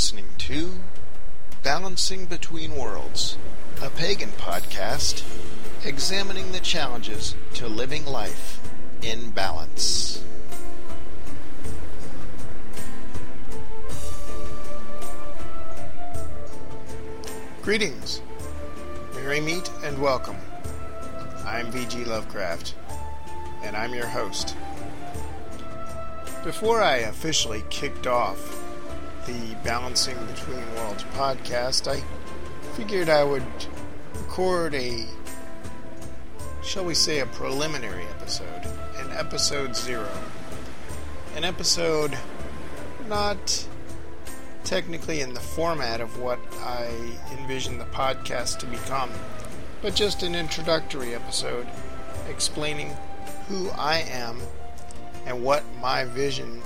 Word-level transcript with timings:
listening 0.00 0.30
to 0.38 0.70
Balancing 1.62 2.24
Between 2.24 2.74
Worlds, 2.74 3.36
a 3.82 3.90
pagan 3.90 4.30
podcast 4.30 5.22
examining 5.84 6.52
the 6.52 6.60
challenges 6.60 7.34
to 7.52 7.68
living 7.68 8.06
life 8.06 8.58
in 9.02 9.28
balance. 9.32 10.24
Greetings, 17.60 18.22
merry 19.16 19.42
meet, 19.42 19.70
and 19.84 20.00
welcome. 20.00 20.38
I'm 21.44 21.70
VG 21.70 22.06
Lovecraft, 22.06 22.74
and 23.62 23.76
I'm 23.76 23.92
your 23.92 24.06
host. 24.06 24.56
Before 26.42 26.80
I 26.80 26.96
officially 26.96 27.64
kicked 27.68 28.06
off 28.06 28.59
the 29.26 29.54
Balancing 29.64 30.16
Between 30.26 30.62
Worlds 30.74 31.04
podcast, 31.14 31.86
I 31.90 32.02
figured 32.72 33.08
I 33.08 33.22
would 33.24 33.44
record 34.14 34.74
a, 34.74 35.06
shall 36.62 36.84
we 36.84 36.94
say, 36.94 37.20
a 37.20 37.26
preliminary 37.26 38.04
episode, 38.04 38.66
an 38.96 39.10
episode 39.12 39.76
zero. 39.76 40.08
An 41.36 41.44
episode 41.44 42.16
not 43.08 43.66
technically 44.64 45.20
in 45.20 45.34
the 45.34 45.40
format 45.40 46.00
of 46.00 46.18
what 46.18 46.38
I 46.60 46.90
envision 47.38 47.78
the 47.78 47.84
podcast 47.86 48.58
to 48.60 48.66
become, 48.66 49.10
but 49.82 49.94
just 49.94 50.22
an 50.22 50.34
introductory 50.34 51.14
episode 51.14 51.66
explaining 52.28 52.96
who 53.48 53.70
I 53.70 53.98
am 53.98 54.40
and 55.26 55.42
what 55.42 55.64
my 55.80 56.04
vision 56.04 56.62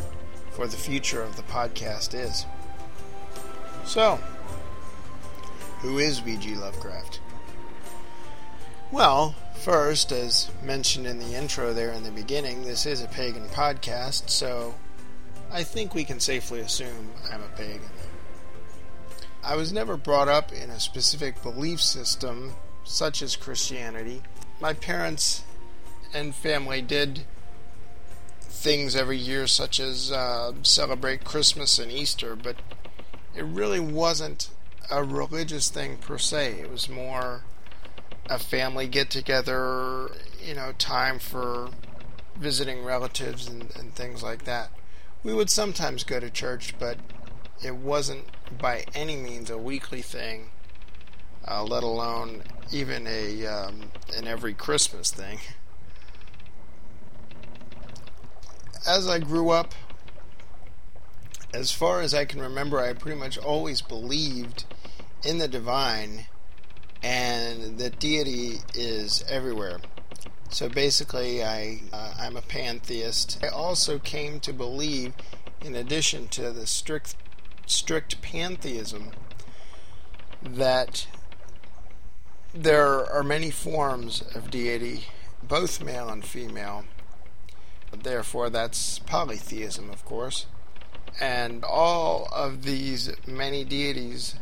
for 0.50 0.66
the 0.66 0.76
future 0.76 1.22
of 1.22 1.36
the 1.36 1.42
podcast 1.42 2.14
is. 2.14 2.46
So, 3.86 4.18
who 5.80 5.98
is 5.98 6.18
V.G. 6.20 6.54
Lovecraft? 6.56 7.20
Well, 8.90 9.34
first, 9.56 10.12
as 10.12 10.50
mentioned 10.62 11.06
in 11.06 11.18
the 11.18 11.34
intro 11.34 11.72
there 11.72 11.92
in 11.92 12.02
the 12.02 12.10
beginning, 12.10 12.62
this 12.62 12.86
is 12.86 13.02
a 13.02 13.08
pagan 13.08 13.48
podcast, 13.48 14.30
so 14.30 14.74
I 15.50 15.62
think 15.62 15.94
we 15.94 16.04
can 16.04 16.20
safely 16.20 16.60
assume 16.60 17.10
I'm 17.30 17.42
a 17.42 17.56
pagan. 17.56 17.90
I 19.42 19.56
was 19.56 19.72
never 19.72 19.96
brought 19.96 20.28
up 20.28 20.52
in 20.52 20.70
a 20.70 20.80
specific 20.80 21.42
belief 21.42 21.82
system, 21.82 22.54
such 22.84 23.20
as 23.20 23.36
Christianity. 23.36 24.22
My 24.60 24.72
parents 24.72 25.44
and 26.14 26.34
family 26.34 26.80
did 26.80 27.22
things 28.40 28.96
every 28.96 29.18
year, 29.18 29.46
such 29.46 29.78
as 29.78 30.10
uh, 30.10 30.52
celebrate 30.62 31.24
Christmas 31.24 31.78
and 31.78 31.92
Easter, 31.92 32.34
but 32.34 32.56
it 33.36 33.44
really 33.44 33.80
wasn't 33.80 34.50
a 34.90 35.02
religious 35.02 35.70
thing 35.70 35.96
per 35.96 36.18
se. 36.18 36.60
It 36.60 36.70
was 36.70 36.88
more 36.88 37.42
a 38.28 38.38
family 38.38 38.86
get 38.86 39.10
together, 39.10 40.10
you 40.42 40.54
know, 40.54 40.72
time 40.78 41.18
for 41.18 41.70
visiting 42.36 42.84
relatives 42.84 43.48
and, 43.48 43.74
and 43.76 43.94
things 43.94 44.22
like 44.22 44.44
that. 44.44 44.70
We 45.22 45.34
would 45.34 45.50
sometimes 45.50 46.04
go 46.04 46.20
to 46.20 46.30
church, 46.30 46.74
but 46.78 46.98
it 47.64 47.76
wasn't 47.76 48.24
by 48.58 48.84
any 48.94 49.16
means 49.16 49.50
a 49.50 49.58
weekly 49.58 50.02
thing, 50.02 50.50
uh, 51.46 51.64
let 51.64 51.82
alone 51.82 52.42
even 52.72 53.06
a 53.06 53.46
um, 53.46 53.90
an 54.16 54.26
every 54.26 54.54
Christmas 54.54 55.10
thing. 55.10 55.38
as 58.86 59.08
I 59.08 59.18
grew 59.18 59.50
up, 59.50 59.74
as 61.54 61.72
far 61.72 62.00
as 62.00 62.12
I 62.12 62.24
can 62.24 62.40
remember, 62.40 62.80
I 62.80 62.92
pretty 62.92 63.18
much 63.18 63.38
always 63.38 63.80
believed 63.80 64.64
in 65.24 65.38
the 65.38 65.48
divine 65.48 66.26
and 67.02 67.78
that 67.78 67.98
deity 67.98 68.58
is 68.74 69.24
everywhere. 69.28 69.78
So 70.50 70.68
basically, 70.68 71.42
I 71.42 71.80
uh, 71.92 72.14
I'm 72.18 72.36
a 72.36 72.42
pantheist. 72.42 73.38
I 73.42 73.48
also 73.48 73.98
came 73.98 74.40
to 74.40 74.52
believe, 74.52 75.12
in 75.62 75.74
addition 75.74 76.28
to 76.28 76.50
the 76.50 76.66
strict 76.66 77.16
strict 77.66 78.20
pantheism, 78.22 79.10
that 80.42 81.06
there 82.52 83.10
are 83.10 83.22
many 83.22 83.50
forms 83.50 84.22
of 84.34 84.50
deity, 84.50 85.06
both 85.42 85.82
male 85.82 86.08
and 86.08 86.24
female, 86.24 86.84
Therefore, 88.02 88.50
that's 88.50 88.98
polytheism, 88.98 89.90
of 89.90 90.04
course. 90.04 90.46
And 91.20 91.64
all 91.64 92.28
of 92.32 92.64
these 92.64 93.10
many 93.26 93.64
deities, 93.64 94.34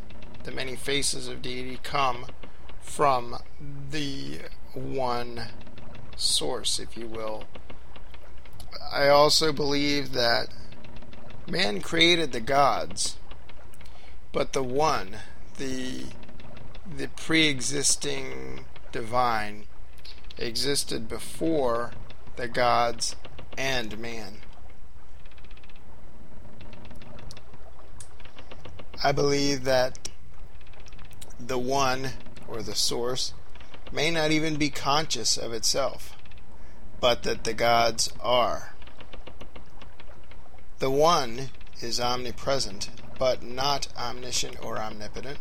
the 0.45 0.53
many 0.53 0.77
faces 0.77 1.29
of 1.29 1.43
deity, 1.43 1.79
come 1.83 2.27
from 2.81 3.39
the 3.91 4.41
one 4.75 5.49
source, 6.17 6.79
if 6.79 6.97
you 6.97 7.07
will. 7.07 7.45
I 8.91 9.09
also 9.09 9.53
believe 9.53 10.13
that 10.13 10.49
man 11.49 11.81
created 11.81 12.33
the 12.33 12.41
gods, 12.41 13.17
but 14.33 14.53
the 14.53 14.63
one, 14.63 15.17
the 15.59 16.07
the 16.97 17.09
pre-existing 17.09 18.67
divine 18.91 19.65
existed 20.37 21.09
before 21.09 21.93
the 22.37 22.49
gods 22.49 23.17
and 23.57 23.99
man. 23.99 24.42
I 29.05 29.11
believe 29.11 29.65
that 29.65 30.11
the 31.41 31.59
one, 31.59 32.11
or 32.47 32.63
the 32.63 32.77
source, 32.77 33.35
may 33.91 34.13
not 34.13 34.31
even 34.31 34.57
be 34.57 34.71
conscious 34.71 35.37
of 35.37 35.53
itself, 35.53 36.17
but 37.01 37.25
that 37.25 37.43
the 37.43 37.53
gods 37.53 38.13
are. 38.21 38.75
The 40.79 40.91
one 40.91 41.51
is 41.81 41.99
omnipresent, 41.99 42.91
but 43.19 43.43
not 43.43 43.89
omniscient 43.99 44.65
or 44.65 44.79
omnipotent. 44.79 45.39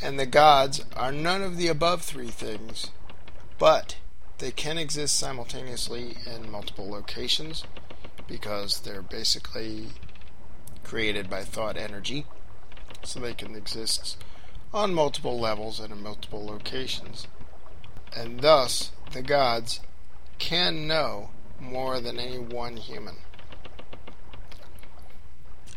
And 0.00 0.18
the 0.18 0.26
gods 0.26 0.84
are 0.96 1.12
none 1.12 1.42
of 1.42 1.58
the 1.58 1.68
above 1.68 2.00
three 2.00 2.28
things, 2.28 2.92
but 3.58 3.96
they 4.38 4.52
can 4.52 4.78
exist 4.78 5.18
simultaneously 5.18 6.16
in 6.26 6.50
multiple 6.50 6.88
locations 6.88 7.64
because 8.26 8.80
they're 8.80 9.02
basically 9.02 9.88
created 10.88 11.28
by 11.28 11.42
thought 11.42 11.76
energy. 11.76 12.24
So 13.04 13.20
they 13.20 13.34
can 13.34 13.54
exist 13.54 14.16
on 14.72 14.94
multiple 14.94 15.38
levels 15.38 15.78
and 15.78 15.92
in 15.92 16.02
multiple 16.02 16.46
locations. 16.46 17.26
And 18.16 18.40
thus, 18.40 18.90
the 19.12 19.20
gods 19.20 19.80
can 20.38 20.86
know 20.86 21.28
more 21.60 22.00
than 22.00 22.18
any 22.18 22.38
one 22.38 22.78
human. 22.78 23.16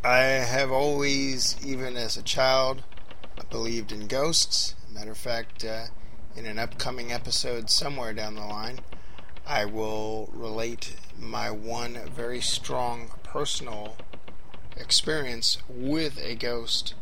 I 0.02 0.20
have 0.20 0.72
always, 0.72 1.58
even 1.64 1.98
as 1.98 2.16
a 2.16 2.24
child, 2.24 2.84
believed 3.50 3.92
in 3.92 4.08
ghosts. 4.08 4.76
Matter 4.94 5.12
of 5.12 5.18
fact, 5.18 5.66
uh, 5.66 5.88
in 6.38 6.46
an 6.46 6.58
upcoming 6.58 7.12
episode 7.12 7.70
somewhere 7.70 8.14
down 8.14 8.36
the 8.36 8.42
line, 8.42 8.80
I 9.46 9.66
will 9.66 10.30
relate 10.34 10.96
my 11.20 11.52
one 11.52 12.00
very 12.16 12.40
strong 12.40 13.12
personal 13.24 13.98
experience 14.78 15.58
with 15.70 16.20
a 16.24 16.36
ghost 16.36 16.94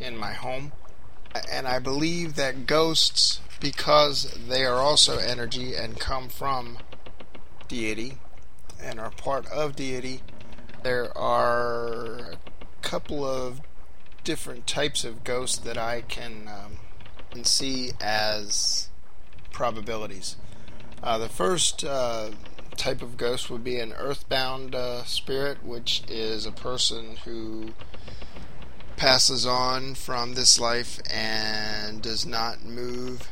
in 0.00 0.16
my 0.16 0.32
home. 0.32 0.72
And 1.50 1.66
I 1.66 1.78
believe 1.78 2.34
that 2.36 2.66
ghosts, 2.66 3.40
because 3.60 4.36
they 4.48 4.64
are 4.64 4.78
also 4.78 5.18
energy 5.18 5.74
and 5.74 5.98
come 5.98 6.28
from 6.28 6.78
deity 7.68 8.18
and 8.80 8.98
are 9.00 9.10
part 9.10 9.46
of 9.48 9.76
deity, 9.76 10.22
there 10.82 11.16
are 11.16 12.32
a 12.32 12.38
couple 12.82 13.24
of 13.24 13.60
different 14.24 14.66
types 14.66 15.04
of 15.04 15.24
ghosts 15.24 15.58
that 15.58 15.78
I 15.78 16.02
can 16.02 16.48
um, 16.48 17.44
see 17.44 17.92
as 18.00 18.88
probabilities. 19.52 20.36
Uh, 21.02 21.18
the 21.18 21.28
first 21.28 21.84
uh, 21.84 22.30
type 22.76 23.02
of 23.02 23.16
ghost 23.16 23.50
would 23.50 23.64
be 23.64 23.78
an 23.78 23.92
earthbound 23.92 24.74
uh, 24.74 25.04
spirit, 25.04 25.64
which 25.64 26.02
is 26.08 26.46
a 26.46 26.52
person 26.52 27.16
who 27.24 27.72
passes 28.96 29.46
on 29.46 29.94
from 29.94 30.34
this 30.34 30.58
life 30.58 31.00
and 31.10 32.00
does 32.00 32.24
not 32.24 32.64
move 32.64 33.30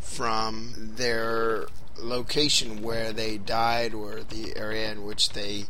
from 0.00 0.74
their 0.96 1.66
location 1.98 2.82
where 2.82 3.12
they 3.12 3.38
died 3.38 3.94
or 3.94 4.22
the 4.22 4.56
area 4.56 4.90
in 4.90 5.04
which 5.04 5.30
they 5.30 5.64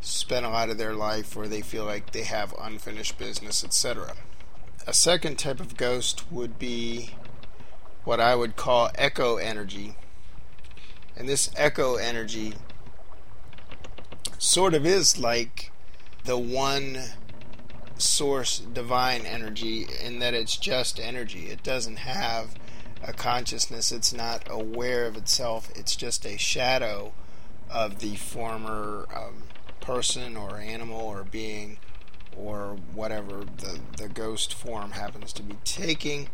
spent 0.00 0.46
a 0.46 0.50
lot 0.50 0.70
of 0.70 0.78
their 0.78 0.94
life 0.94 1.34
where 1.34 1.48
they 1.48 1.62
feel 1.62 1.84
like 1.84 2.12
they 2.12 2.22
have 2.22 2.54
unfinished 2.60 3.18
business, 3.18 3.64
etc. 3.64 4.14
A 4.86 4.92
second 4.92 5.38
type 5.38 5.60
of 5.60 5.76
ghost 5.76 6.30
would 6.30 6.58
be 6.58 7.10
what 8.04 8.20
I 8.20 8.36
would 8.36 8.54
call 8.54 8.90
echo 8.94 9.36
energy. 9.36 9.96
And 11.16 11.28
this 11.28 11.50
echo 11.56 11.96
energy 11.96 12.54
sort 14.38 14.74
of 14.74 14.84
is 14.84 15.18
like 15.18 15.72
the 16.24 16.36
one 16.36 16.98
source 17.98 18.58
divine 18.58 19.24
energy 19.24 19.86
in 20.02 20.18
that 20.18 20.34
it's 20.34 20.56
just 20.56 21.00
energy. 21.00 21.46
It 21.48 21.62
doesn't 21.62 21.96
have 21.96 22.54
a 23.02 23.12
consciousness, 23.12 23.92
it's 23.92 24.12
not 24.12 24.42
aware 24.50 25.06
of 25.06 25.16
itself, 25.16 25.70
it's 25.74 25.96
just 25.96 26.26
a 26.26 26.36
shadow 26.36 27.12
of 27.70 28.00
the 28.00 28.16
former 28.16 29.06
um, 29.14 29.44
person 29.80 30.36
or 30.36 30.58
animal 30.58 31.00
or 31.00 31.24
being 31.24 31.78
or 32.36 32.76
whatever 32.92 33.44
the, 33.58 33.80
the 33.96 34.08
ghost 34.08 34.52
form 34.52 34.92
happens 34.92 35.32
to 35.32 35.42
be 35.42 35.56
taking. 35.64 36.28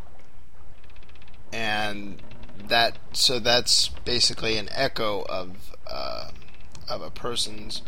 And 1.52 2.20
that 2.68 2.98
so 3.12 3.38
that's 3.38 3.88
basically 4.04 4.56
an 4.56 4.68
echo 4.72 5.22
of 5.22 5.74
uh, 5.90 6.30
of 6.88 7.02
a 7.02 7.10
person's 7.10 7.82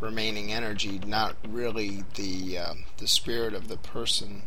remaining 0.00 0.52
energy, 0.52 1.00
not 1.04 1.36
really 1.46 2.04
the 2.14 2.58
uh, 2.58 2.74
the 2.98 3.06
spirit 3.06 3.54
of 3.54 3.68
the 3.68 3.76
person 3.76 4.42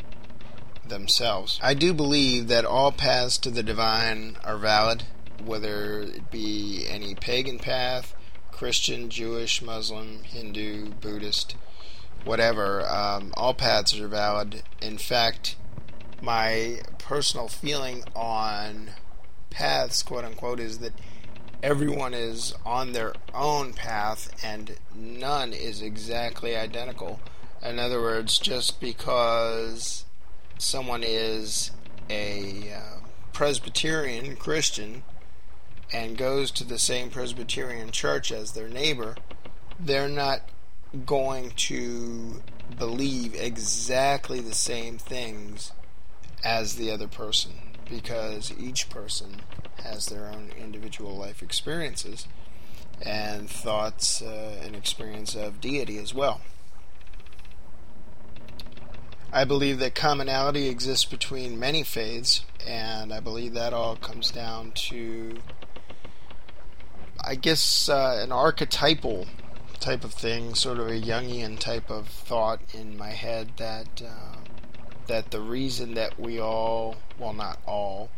themselves. 0.87 1.59
I 1.61 1.73
do 1.73 1.93
believe 1.93 2.47
that 2.47 2.65
all 2.65 2.91
paths 2.91 3.37
to 3.39 3.51
the 3.51 3.63
divine 3.63 4.37
are 4.43 4.57
valid, 4.57 5.03
whether 5.43 6.01
it 6.01 6.31
be 6.31 6.85
any 6.87 7.15
pagan 7.15 7.59
path, 7.59 8.15
Christian, 8.51 9.09
Jewish, 9.09 9.61
Muslim, 9.61 10.23
Hindu, 10.23 10.91
Buddhist, 11.01 11.55
whatever. 12.23 12.87
Um, 12.87 13.33
all 13.35 13.53
paths 13.53 13.97
are 13.97 14.07
valid. 14.07 14.63
In 14.81 14.97
fact, 14.97 15.55
my 16.21 16.81
personal 16.99 17.47
feeling 17.47 18.03
on 18.15 18.91
paths, 19.51 20.01
quote 20.01 20.25
unquote, 20.25 20.59
is 20.59 20.79
that 20.79 20.93
everyone 21.61 22.15
is 22.15 22.55
on 22.65 22.93
their 22.93 23.13
own 23.35 23.73
path 23.73 24.31
and 24.43 24.77
none 24.95 25.53
is 25.53 25.81
exactly 25.81 26.55
identical. 26.55 27.19
In 27.63 27.77
other 27.77 28.01
words, 28.01 28.39
just 28.39 28.81
because 28.81 30.05
someone 30.57 31.03
is 31.05 31.71
a 32.09 32.73
uh, 32.73 32.99
Presbyterian 33.33 34.35
Christian 34.35 35.03
and 35.93 36.17
goes 36.17 36.49
to 36.51 36.63
the 36.63 36.79
same 36.79 37.09
Presbyterian 37.09 37.91
church 37.91 38.31
as 38.31 38.53
their 38.53 38.67
neighbor, 38.67 39.15
they're 39.79 40.09
not 40.09 40.41
going 41.05 41.51
to 41.51 42.41
believe 42.77 43.35
exactly 43.35 44.39
the 44.39 44.55
same 44.55 44.97
things 44.97 45.71
as 46.43 46.75
the 46.75 46.89
other 46.89 47.07
person 47.07 47.70
because 47.89 48.53
each 48.57 48.89
person 48.89 49.41
has 49.83 50.07
their 50.07 50.27
own 50.27 50.51
individual 50.57 51.15
life 51.15 51.41
experiences 51.41 52.27
and 53.01 53.49
thoughts 53.49 54.21
uh, 54.21 54.59
and 54.63 54.75
experience 54.75 55.35
of 55.35 55.59
deity 55.59 55.97
as 55.97 56.13
well. 56.13 56.41
I 59.33 59.45
believe 59.45 59.79
that 59.79 59.95
commonality 59.95 60.67
exists 60.67 61.05
between 61.05 61.57
many 61.57 61.83
faiths, 61.83 62.43
and 62.67 63.13
I 63.13 63.21
believe 63.21 63.53
that 63.53 63.73
all 63.73 63.95
comes 63.95 64.29
down 64.29 64.73
to, 64.89 65.39
I 67.25 67.35
guess, 67.35 67.87
uh, 67.87 68.19
an 68.21 68.33
archetypal 68.33 69.27
type 69.79 70.03
of 70.03 70.13
thing, 70.13 70.53
sort 70.53 70.79
of 70.79 70.87
a 70.87 70.99
Jungian 70.99 71.57
type 71.57 71.89
of 71.89 72.07
thought 72.07 72.59
in 72.73 72.97
my 72.97 73.11
head 73.11 73.53
that 73.55 74.01
uh, 74.05 74.40
that 75.07 75.31
the 75.31 75.41
reason 75.41 75.93
that 75.95 76.19
we 76.19 76.39
all, 76.39 76.97
well, 77.19 77.33
not 77.33 77.59
all, 77.65 78.09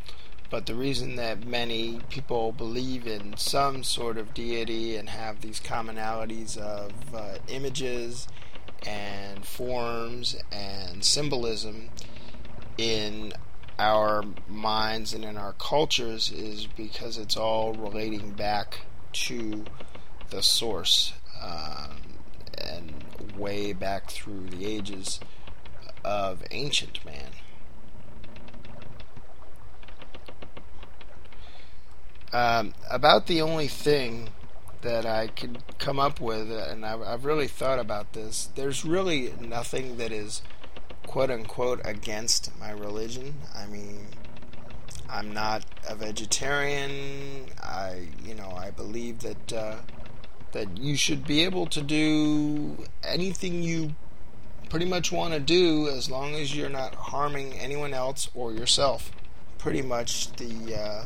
but 0.50 0.68
the 0.68 0.76
reason 0.76 1.16
that 1.16 1.46
many 1.46 2.00
people 2.10 2.52
believe 2.52 3.08
in 3.08 3.36
some 3.38 3.84
sort 3.84 4.18
of 4.18 4.34
deity 4.34 4.96
and 4.96 5.10
have 5.10 5.42
these 5.42 5.60
commonalities 5.60 6.58
of 6.58 6.94
uh, 7.14 7.38
images 7.48 8.28
and 8.86 9.46
forms 9.46 10.36
and 10.52 11.04
symbolism 11.04 11.90
in 12.78 13.34
our 13.80 14.24
minds 14.48 15.14
and 15.14 15.26
in 15.26 15.38
our 15.38 15.54
cultures 15.54 16.32
is 16.32 16.68
because 16.68 17.18
it's 17.18 17.36
all 17.36 17.74
relating 17.74 18.32
back 18.32 18.82
to 19.12 19.66
the 20.30 20.44
source 20.44 21.14
um, 21.42 21.98
and 22.58 23.04
way 23.36 23.74
back 23.74 24.10
through 24.12 24.48
the 24.50 24.66
ages 24.66 25.20
of 26.04 26.44
ancient 26.52 27.04
man. 27.06 27.32
Um, 32.32 32.74
about 32.90 33.28
the 33.28 33.42
only 33.42 33.68
thing 33.68 34.30
that 34.82 35.06
I 35.06 35.28
could 35.28 35.64
come 35.78 36.00
up 36.00 36.20
with, 36.20 36.52
and 36.52 36.86
I've, 36.86 37.02
I've, 37.02 37.26
really 37.26 37.48
thought 37.48 37.78
about 37.80 38.14
this, 38.14 38.50
there's 38.56 38.84
really 38.84 39.34
nothing 39.40 39.98
that 39.98 40.12
is 40.12 40.42
quote 41.06 41.30
unquote 41.30 41.82
against 41.86 42.52
my 42.60 42.72
religion. 42.72 43.36
I 43.56 43.68
mean, 43.68 44.08
I'm 45.10 45.32
not 45.32 45.64
a 45.88 45.96
vegetarian. 45.96 47.48
I, 47.62 48.08
you 48.26 48.34
know, 48.34 48.52
I 48.58 48.72
believe 48.72 49.20
that 49.20 49.54
uh, 49.54 49.76
that 50.54 50.78
you 50.78 50.96
should 50.96 51.26
be 51.26 51.44
able 51.44 51.66
to 51.68 51.82
do 51.82 52.84
anything 53.04 53.62
you 53.62 53.96
pretty 54.74 54.86
much 54.88 55.12
want 55.12 55.32
to 55.32 55.40
do 55.40 55.88
as 55.88 56.10
long 56.10 56.34
as 56.34 56.56
you're 56.56 56.68
not 56.68 56.96
harming 56.96 57.54
anyone 57.60 57.94
else 57.94 58.28
or 58.34 58.52
yourself. 58.52 59.12
Pretty 59.60 59.84
much 59.84 60.32
the 60.38 60.76
uh, 60.76 61.06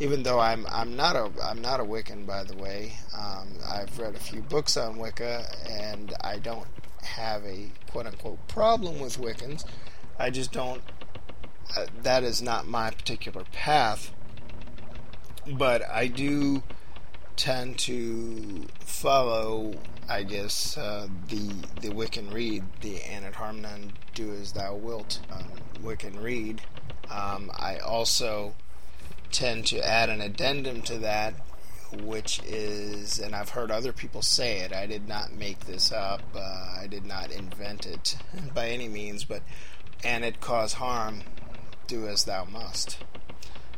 even 0.00 0.22
though 0.22 0.40
I'm 0.40 0.66
I'm 0.70 0.96
not 0.96 1.14
a 1.14 1.30
I'm 1.44 1.60
not 1.60 1.78
a 1.78 1.84
Wiccan 1.84 2.26
by 2.26 2.42
the 2.42 2.56
way. 2.56 2.94
Um, 3.14 3.48
I've 3.70 3.98
read 3.98 4.14
a 4.14 4.18
few 4.18 4.40
books 4.40 4.78
on 4.78 4.96
Wicca 4.96 5.44
and 5.68 6.14
I 6.22 6.38
don't 6.38 6.66
have 7.02 7.44
a 7.44 7.70
quote 7.90 8.06
unquote 8.06 8.48
problem 8.48 8.98
with 8.98 9.18
Wiccans. 9.18 9.66
I 10.18 10.30
just 10.30 10.50
don't. 10.50 10.80
Uh, 11.76 11.88
that 12.02 12.24
is 12.24 12.40
not 12.40 12.66
my 12.66 12.92
particular 12.92 13.44
path. 13.52 14.10
But 15.46 15.82
I 15.86 16.06
do 16.06 16.62
tend 17.36 17.78
to 17.80 18.68
follow 18.80 19.74
I 20.08 20.22
guess 20.24 20.76
uh, 20.76 21.08
the 21.28 21.48
the 21.80 21.88
Wiccan 21.88 22.32
Rede, 22.32 22.64
the 22.80 23.02
and 23.02 23.24
it 23.24 23.34
harm 23.34 23.62
none, 23.62 23.92
do 24.14 24.32
as 24.32 24.52
thou 24.52 24.74
wilt 24.74 25.20
um, 25.32 25.44
Wiccan 25.82 26.22
Rede. 26.22 26.62
Um, 27.10 27.50
I 27.56 27.78
also 27.78 28.54
tend 29.30 29.66
to 29.66 29.86
add 29.86 30.08
an 30.08 30.20
addendum 30.20 30.82
to 30.82 30.98
that, 30.98 31.34
which 32.02 32.40
is, 32.44 33.18
and 33.18 33.34
I've 33.34 33.50
heard 33.50 33.70
other 33.70 33.92
people 33.92 34.22
say 34.22 34.58
it. 34.60 34.72
I 34.72 34.86
did 34.86 35.08
not 35.08 35.32
make 35.32 35.60
this 35.60 35.92
up. 35.92 36.22
Uh, 36.34 36.76
I 36.80 36.86
did 36.88 37.04
not 37.04 37.30
invent 37.30 37.86
it 37.86 38.16
by 38.54 38.68
any 38.68 38.88
means, 38.88 39.24
but 39.24 39.42
and 40.04 40.24
it 40.24 40.40
cause 40.40 40.74
harm, 40.74 41.22
do 41.86 42.06
as 42.08 42.24
thou 42.24 42.44
must, 42.44 42.98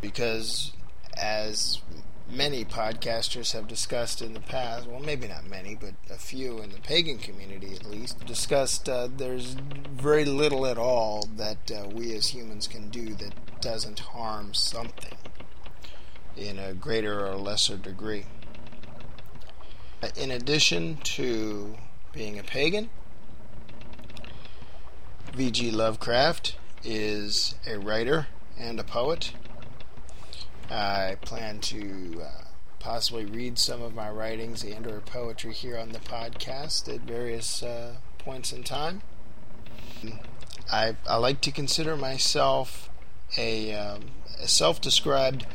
because 0.00 0.73
as 1.16 1.81
many 2.31 2.64
podcasters 2.64 3.52
have 3.52 3.69
discussed 3.69 4.23
in 4.23 4.33
the 4.33 4.40
past, 4.40 4.87
well, 4.87 5.00
maybe 5.00 5.28
not 5.28 5.49
many, 5.49 5.75
but 5.75 5.95
a 6.11 6.19
few 6.19 6.61
in 6.61 6.71
the 6.71 6.81
pagan 6.81 7.19
community 7.19 7.75
at 7.75 7.85
least, 7.85 8.25
discussed 8.26 8.88
uh, 8.88 9.09
there's 9.16 9.57
very 9.90 10.25
little 10.25 10.66
at 10.66 10.78
all 10.78 11.28
that 11.37 11.71
uh, 11.71 11.88
we 11.88 12.14
as 12.14 12.28
humans 12.28 12.66
can 12.66 12.88
do 12.88 13.14
that 13.14 13.61
doesn't 13.61 13.99
harm 13.99 14.54
something 14.54 15.16
in 16.37 16.59
a 16.59 16.75
greater 16.75 17.26
or 17.26 17.37
lesser 17.37 17.76
degree. 17.76 18.26
In 20.16 20.31
addition 20.31 20.99
to 20.99 21.76
being 22.12 22.38
a 22.38 22.43
pagan, 22.43 22.90
V.G. 25.33 25.71
Lovecraft 25.71 26.57
is 26.85 27.54
a 27.66 27.78
writer 27.78 28.26
and 28.59 28.78
a 28.78 28.85
poet 28.85 29.33
I 30.71 31.16
plan 31.21 31.61
to 31.61 32.23
uh, 32.25 32.44
possibly 32.78 33.25
read 33.25 33.59
some 33.59 33.83
of 33.83 33.94
my 33.94 34.11
writings 34.11 34.64
and 34.64 34.87
or 34.87 35.00
poetry 35.00 35.52
here 35.52 35.76
on 35.78 35.92
the 35.92 35.99
podcast 35.99 36.92
at 36.92 37.00
various 37.00 37.62
uh, 37.62 37.97
points 38.18 38.52
in 38.52 38.62
time. 38.62 39.02
I, 40.71 40.97
I 41.09 41.16
like 41.16 41.40
to 41.42 41.50
consider 41.50 41.97
myself 41.97 42.90
a, 43.37 43.75
um, 43.75 44.02
a 44.40 44.49
self-described 44.49 45.47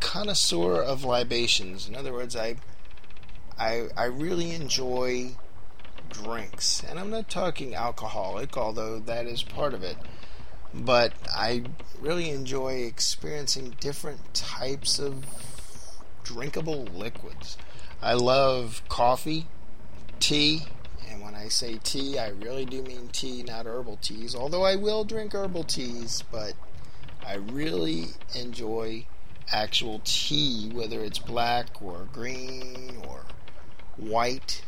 connoisseur 0.00 0.82
of 0.82 1.04
libations. 1.04 1.88
In 1.88 1.94
other 1.94 2.12
words, 2.12 2.36
I, 2.36 2.56
I, 3.58 3.88
I 3.96 4.04
really 4.04 4.54
enjoy 4.54 5.32
drinks, 6.10 6.82
and 6.82 6.98
I'm 6.98 7.10
not 7.10 7.28
talking 7.28 7.74
alcoholic, 7.74 8.56
although 8.56 8.98
that 9.00 9.26
is 9.26 9.42
part 9.42 9.74
of 9.74 9.82
it 9.82 9.96
but 10.84 11.12
I 11.34 11.64
really 12.00 12.30
enjoy 12.30 12.74
experiencing 12.74 13.76
different 13.80 14.34
types 14.34 14.98
of 14.98 15.24
drinkable 16.24 16.84
liquids. 16.84 17.56
I 18.02 18.14
love 18.14 18.82
coffee, 18.88 19.46
tea, 20.20 20.64
and 21.08 21.22
when 21.22 21.34
I 21.34 21.48
say 21.48 21.78
tea, 21.82 22.18
I 22.18 22.28
really 22.28 22.64
do 22.64 22.82
mean 22.82 23.08
tea, 23.08 23.42
not 23.42 23.66
herbal 23.66 23.98
teas. 24.02 24.34
Although 24.34 24.64
I 24.64 24.76
will 24.76 25.04
drink 25.04 25.32
herbal 25.32 25.64
teas, 25.64 26.22
but 26.30 26.54
I 27.26 27.34
really 27.34 28.08
enjoy 28.34 29.06
actual 29.52 30.00
tea, 30.04 30.70
whether 30.72 31.00
it's 31.00 31.18
black 31.18 31.80
or 31.80 32.08
green 32.12 32.96
or 33.08 33.22
white. 33.96 34.62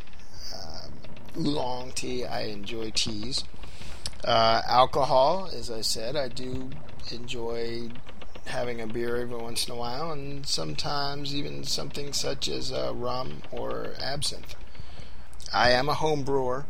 Um, 0.55 0.93
oolong 1.37 1.93
tea, 1.93 2.25
I 2.25 2.43
enjoy 2.43 2.91
teas. 2.91 3.45
Uh, 4.25 4.63
alcohol, 4.67 5.49
as 5.53 5.71
I 5.71 5.81
said, 5.81 6.17
I 6.17 6.29
do 6.29 6.71
enjoy 7.13 7.91
having 8.47 8.81
a 8.81 8.87
beer 8.87 9.17
every 9.17 9.37
once 9.37 9.67
in 9.69 9.75
a 9.75 9.77
while, 9.77 10.11
and 10.11 10.47
sometimes 10.47 11.35
even 11.35 11.65
something 11.65 12.13
such 12.13 12.49
as 12.49 12.73
uh, 12.73 12.93
rum 12.95 13.43
or 13.53 13.93
absinthe. 14.03 14.57
I 15.53 15.71
am 15.71 15.89
a 15.89 15.95
home 15.95 16.25
brewer, 16.25 16.67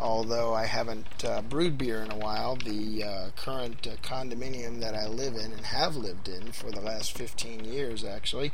although 0.00 0.54
I 0.54 0.66
haven't 0.66 1.24
uh, 1.24 1.42
brewed 1.42 1.76
beer 1.76 2.02
in 2.02 2.10
a 2.10 2.16
while. 2.16 2.56
The 2.56 3.04
uh, 3.04 3.30
current 3.36 3.86
uh, 3.86 3.96
condominium 4.02 4.80
that 4.80 4.94
I 4.94 5.06
live 5.06 5.34
in 5.34 5.52
and 5.52 5.66
have 5.66 5.96
lived 5.96 6.28
in 6.28 6.52
for 6.52 6.70
the 6.70 6.80
last 6.80 7.12
15 7.12 7.64
years, 7.64 8.02
actually, 8.02 8.52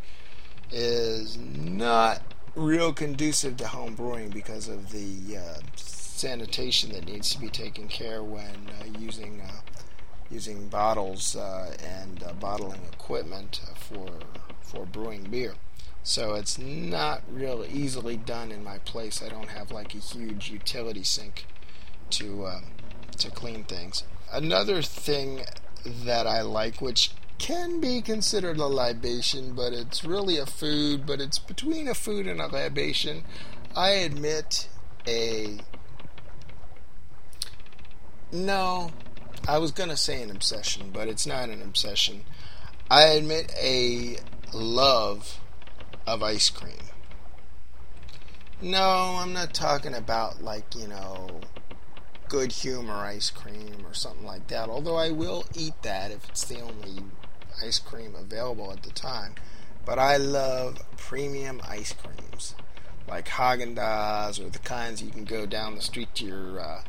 is 0.71 1.39
not 1.39 2.23
real 2.55 2.93
conducive 2.93 3.57
to 3.59 3.69
home 3.69 3.95
brewing 3.95 4.31
because 4.31 4.69
of 4.69 4.91
the 4.91 5.37
uh, 5.37 5.61
sanitation 5.77 6.93
that 6.93 7.07
needs 7.07 7.31
to 7.31 7.41
be 7.41 7.49
taken 7.49 7.89
care 7.89 8.23
when 8.23 8.69
uh, 8.81 8.99
using 8.99 9.43
using 10.31 10.69
bottles 10.69 11.37
uh, 11.37 11.75
and 11.83 12.23
uh, 12.23 12.33
bottling 12.35 12.81
equipment 12.93 13.61
for 13.77 14.09
for 14.61 14.85
brewing 14.85 15.25
beer. 15.25 15.55
So 16.03 16.35
it's 16.35 16.59
not 16.59 17.23
real 17.31 17.65
easily 17.71 18.17
done 18.17 18.51
in 18.51 18.65
my 18.65 18.79
place. 18.79 19.23
I 19.23 19.29
don't 19.29 19.49
have 19.51 19.71
like 19.71 19.95
a 19.95 19.99
huge 19.99 20.51
utility 20.51 21.05
sink 21.05 21.47
to 22.11 22.45
uh, 22.45 22.61
to 23.19 23.31
clean 23.31 23.65
things. 23.65 24.05
Another 24.33 24.83
thing 24.83 25.45
that 25.85 26.27
I 26.27 26.43
like, 26.43 26.81
which 26.81 27.13
can 27.39 27.81
be 27.81 28.03
considered 28.03 28.59
a 28.59 28.67
libation, 28.67 29.55
but 29.55 29.73
it's 29.73 30.05
really 30.05 30.39
a 30.39 30.47
food, 30.47 31.07
but 31.07 31.21
it's 31.21 31.39
between 31.39 31.89
a 31.89 31.95
food 31.95 32.27
and 32.27 32.41
a 32.41 32.47
libation. 32.47 33.25
I 33.77 33.91
admit 33.91 34.69
a 35.07 35.59
no, 38.31 38.91
I 39.49 39.59
was 39.59 39.73
going 39.73 39.89
to 39.89 39.97
say 39.97 40.23
an 40.23 40.31
obsession, 40.31 40.91
but 40.93 41.09
it's 41.09 41.27
not 41.27 41.49
an 41.49 41.63
obsession. 41.63 42.25
I 42.91 43.05
admit 43.05 43.55
a 43.59 44.19
love 44.53 45.41
of 46.07 46.23
ice 46.23 46.51
cream. 46.51 46.75
No, 48.61 49.17
I'm 49.19 49.33
not 49.33 49.55
talking 49.55 49.95
about 49.95 50.43
like, 50.43 50.75
you 50.75 50.89
know, 50.89 51.41
good 52.29 52.53
humor 52.53 52.95
ice 52.95 53.31
cream 53.31 53.87
or 53.87 53.95
something 53.95 54.27
like 54.27 54.49
that. 54.49 54.69
Although 54.69 54.97
I 54.97 55.11
will 55.11 55.45
eat 55.55 55.81
that 55.83 56.11
if 56.11 56.29
it's 56.29 56.45
the 56.45 56.61
only 56.61 57.03
ice 57.63 57.79
cream 57.79 58.15
available 58.15 58.73
at 58.73 58.83
the 58.83 58.91
time. 58.91 59.35
But 59.85 59.99
I 59.99 60.17
love 60.17 60.79
premium 60.97 61.61
ice 61.67 61.95
creams 61.95 62.55
like 63.09 63.29
Haagen 63.29 63.75
Dazs 63.75 64.45
or 64.45 64.51
the 64.51 64.59
kinds 64.59 65.03
you 65.03 65.11
can 65.11 65.25
go 65.25 65.47
down 65.47 65.75
the 65.75 65.81
street 65.81 66.15
to 66.17 66.27
your 66.27 66.61
uh, 66.61 66.83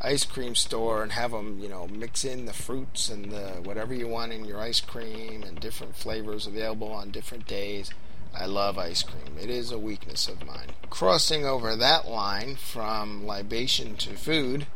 ice 0.00 0.24
cream 0.24 0.54
store 0.54 1.02
and 1.02 1.12
have 1.12 1.30
them, 1.30 1.58
you 1.60 1.68
know, 1.68 1.86
mix 1.86 2.24
in 2.24 2.46
the 2.46 2.52
fruits 2.52 3.08
and 3.08 3.30
the 3.30 3.60
whatever 3.62 3.94
you 3.94 4.08
want 4.08 4.32
in 4.32 4.44
your 4.44 4.58
ice 4.58 4.80
cream 4.80 5.42
and 5.42 5.60
different 5.60 5.94
flavors 5.94 6.46
available 6.46 6.90
on 6.90 7.10
different 7.10 7.46
days. 7.46 7.90
I 8.34 8.46
love 8.46 8.78
ice 8.78 9.02
cream. 9.02 9.36
It 9.40 9.50
is 9.50 9.72
a 9.72 9.78
weakness 9.78 10.28
of 10.28 10.46
mine. 10.46 10.68
Crossing 10.88 11.44
over 11.44 11.74
that 11.76 12.08
line 12.08 12.56
from 12.56 13.26
libation 13.26 13.96
to 13.96 14.16
food, 14.16 14.66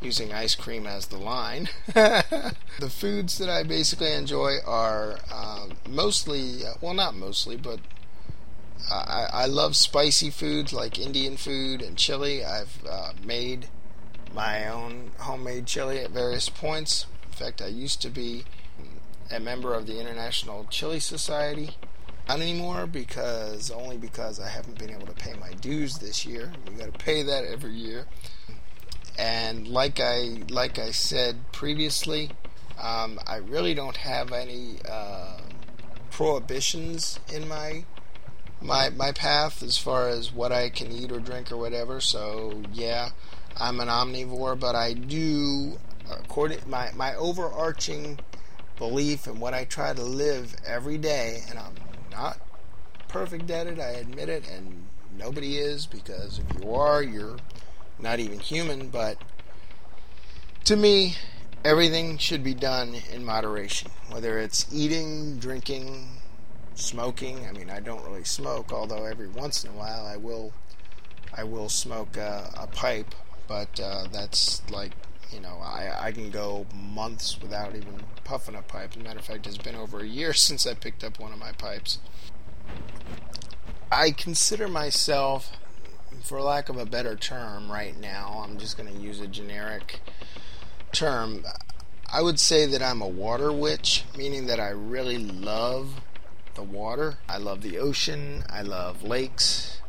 using 0.00 0.32
ice 0.32 0.54
cream 0.54 0.86
as 0.86 1.06
the 1.06 1.18
line, 1.18 1.68
the 1.86 2.54
foods 2.88 3.38
that 3.38 3.48
I 3.48 3.62
basically 3.62 4.12
enjoy 4.12 4.56
are 4.66 5.18
uh, 5.32 5.66
mostly, 5.88 6.64
uh, 6.64 6.74
well, 6.80 6.94
not 6.94 7.14
mostly, 7.14 7.56
but 7.56 7.80
I, 8.90 9.28
I 9.32 9.46
love 9.46 9.76
spicy 9.76 10.30
foods 10.30 10.72
like 10.72 10.98
Indian 10.98 11.36
food 11.36 11.82
and 11.82 11.96
chili. 11.96 12.44
I've 12.44 12.82
uh, 12.88 13.12
made 13.24 13.68
my 14.34 14.68
own 14.68 15.12
homemade 15.18 15.66
chili 15.66 15.98
at 15.98 16.10
various 16.10 16.48
points. 16.48 17.06
In 17.26 17.32
fact, 17.32 17.62
I 17.62 17.66
used 17.66 18.00
to 18.02 18.10
be 18.10 18.44
a 19.30 19.38
member 19.38 19.74
of 19.74 19.86
the 19.86 20.00
International 20.00 20.66
Chili 20.70 21.00
Society. 21.00 21.76
Not 22.28 22.40
anymore 22.40 22.86
because 22.86 23.70
only 23.70 23.96
because 23.96 24.38
I 24.38 24.48
haven't 24.48 24.78
been 24.78 24.90
able 24.90 25.06
to 25.06 25.12
pay 25.12 25.34
my 25.34 25.52
dues 25.54 25.98
this 25.98 26.24
year. 26.24 26.52
You 26.70 26.78
got 26.78 26.92
to 26.92 27.04
pay 27.04 27.22
that 27.22 27.44
every 27.44 27.72
year. 27.72 28.06
And 29.18 29.68
like 29.68 30.00
I 30.00 30.42
like 30.48 30.78
I 30.78 30.90
said 30.90 31.52
previously, 31.52 32.30
um, 32.80 33.20
I 33.26 33.36
really 33.36 33.74
don't 33.74 33.96
have 33.98 34.32
any 34.32 34.76
uh, 34.88 35.40
prohibitions 36.10 37.18
in 37.32 37.48
my 37.48 37.84
my 38.60 38.90
my 38.90 39.12
path 39.12 39.62
as 39.62 39.78
far 39.78 40.08
as 40.08 40.32
what 40.32 40.52
I 40.52 40.68
can 40.68 40.92
eat 40.92 41.12
or 41.12 41.20
drink 41.20 41.52
or 41.52 41.56
whatever. 41.56 42.00
So 42.00 42.62
yeah, 42.72 43.10
I'm 43.56 43.80
an 43.80 43.88
omnivore, 43.88 44.58
but 44.58 44.74
I 44.74 44.92
do, 44.94 45.78
according 46.10 46.60
my 46.68 46.90
my 46.94 47.14
overarching 47.14 48.18
belief 48.76 49.26
and 49.26 49.40
what 49.40 49.54
I 49.54 49.64
try 49.64 49.92
to 49.92 50.02
live 50.02 50.56
every 50.66 50.98
day, 50.98 51.42
and 51.48 51.58
I'm 51.58 51.74
not 52.10 52.38
perfect 53.08 53.50
at 53.50 53.66
it. 53.66 53.78
I 53.78 53.90
admit 53.90 54.28
it, 54.28 54.48
and 54.48 54.86
nobody 55.16 55.58
is 55.58 55.86
because 55.86 56.38
if 56.38 56.62
you 56.62 56.74
are, 56.74 57.02
you're 57.02 57.36
not 58.02 58.20
even 58.20 58.38
human. 58.38 58.88
But 58.88 59.18
to 60.64 60.76
me, 60.76 61.16
everything 61.64 62.18
should 62.18 62.42
be 62.42 62.54
done 62.54 62.96
in 63.12 63.24
moderation, 63.24 63.90
whether 64.10 64.38
it's 64.38 64.66
eating, 64.72 65.38
drinking, 65.38 66.08
smoking. 66.74 67.46
I 67.46 67.52
mean, 67.52 67.70
I 67.70 67.80
don't 67.80 68.04
really 68.04 68.24
smoke, 68.24 68.72
although 68.72 69.04
every 69.04 69.28
once 69.28 69.64
in 69.64 69.70
a 69.70 69.74
while 69.74 70.06
I 70.06 70.16
will. 70.16 70.52
I 71.32 71.44
will 71.44 71.68
smoke 71.68 72.16
a, 72.16 72.50
a 72.58 72.66
pipe 72.66 73.14
but 73.50 73.80
uh, 73.80 74.06
that's 74.12 74.62
like 74.70 74.92
you 75.32 75.40
know 75.40 75.58
I, 75.60 75.92
I 75.98 76.12
can 76.12 76.30
go 76.30 76.66
months 76.72 77.36
without 77.42 77.74
even 77.74 78.00
puffing 78.22 78.54
a 78.54 78.62
pipe. 78.62 78.90
As 78.92 78.96
a 78.96 79.00
matter 79.00 79.18
of 79.18 79.24
fact, 79.24 79.48
it's 79.48 79.58
been 79.58 79.74
over 79.74 79.98
a 79.98 80.06
year 80.06 80.32
since 80.46 80.66
I 80.68 80.74
picked 80.74 81.02
up 81.02 81.18
one 81.18 81.32
of 81.32 81.38
my 81.40 81.50
pipes. 81.50 81.98
I 83.90 84.12
consider 84.12 84.68
myself, 84.68 85.50
for 86.22 86.40
lack 86.40 86.68
of 86.68 86.76
a 86.76 86.86
better 86.86 87.16
term, 87.16 87.70
right 87.70 87.98
now, 87.98 88.42
I'm 88.44 88.58
just 88.58 88.76
going 88.76 88.92
to 88.92 89.00
use 89.00 89.20
a 89.20 89.26
generic 89.26 90.00
term. 90.92 91.44
I 92.12 92.22
would 92.22 92.40
say 92.40 92.66
that 92.66 92.82
I'm 92.82 93.00
a 93.00 93.08
water 93.08 93.52
witch, 93.52 94.04
meaning 94.16 94.46
that 94.46 94.60
I 94.60 94.70
really 94.70 95.18
love 95.18 96.00
the 96.54 96.62
water. 96.62 97.18
I 97.28 97.38
love 97.38 97.62
the 97.62 97.78
ocean. 97.78 98.44
I 98.50 98.62
love 98.62 99.02
lakes. 99.02 99.80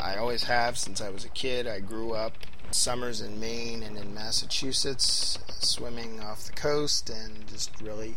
I 0.00 0.16
always 0.16 0.44
have 0.44 0.76
since 0.76 1.00
I 1.00 1.10
was 1.10 1.24
a 1.24 1.28
kid. 1.28 1.66
I 1.66 1.80
grew 1.80 2.12
up 2.12 2.34
summers 2.70 3.20
in 3.20 3.38
Maine 3.38 3.82
and 3.82 3.96
in 3.96 4.14
Massachusetts, 4.14 5.38
swimming 5.60 6.20
off 6.20 6.44
the 6.44 6.52
coast 6.52 7.08
and 7.08 7.46
just 7.46 7.70
really 7.80 8.16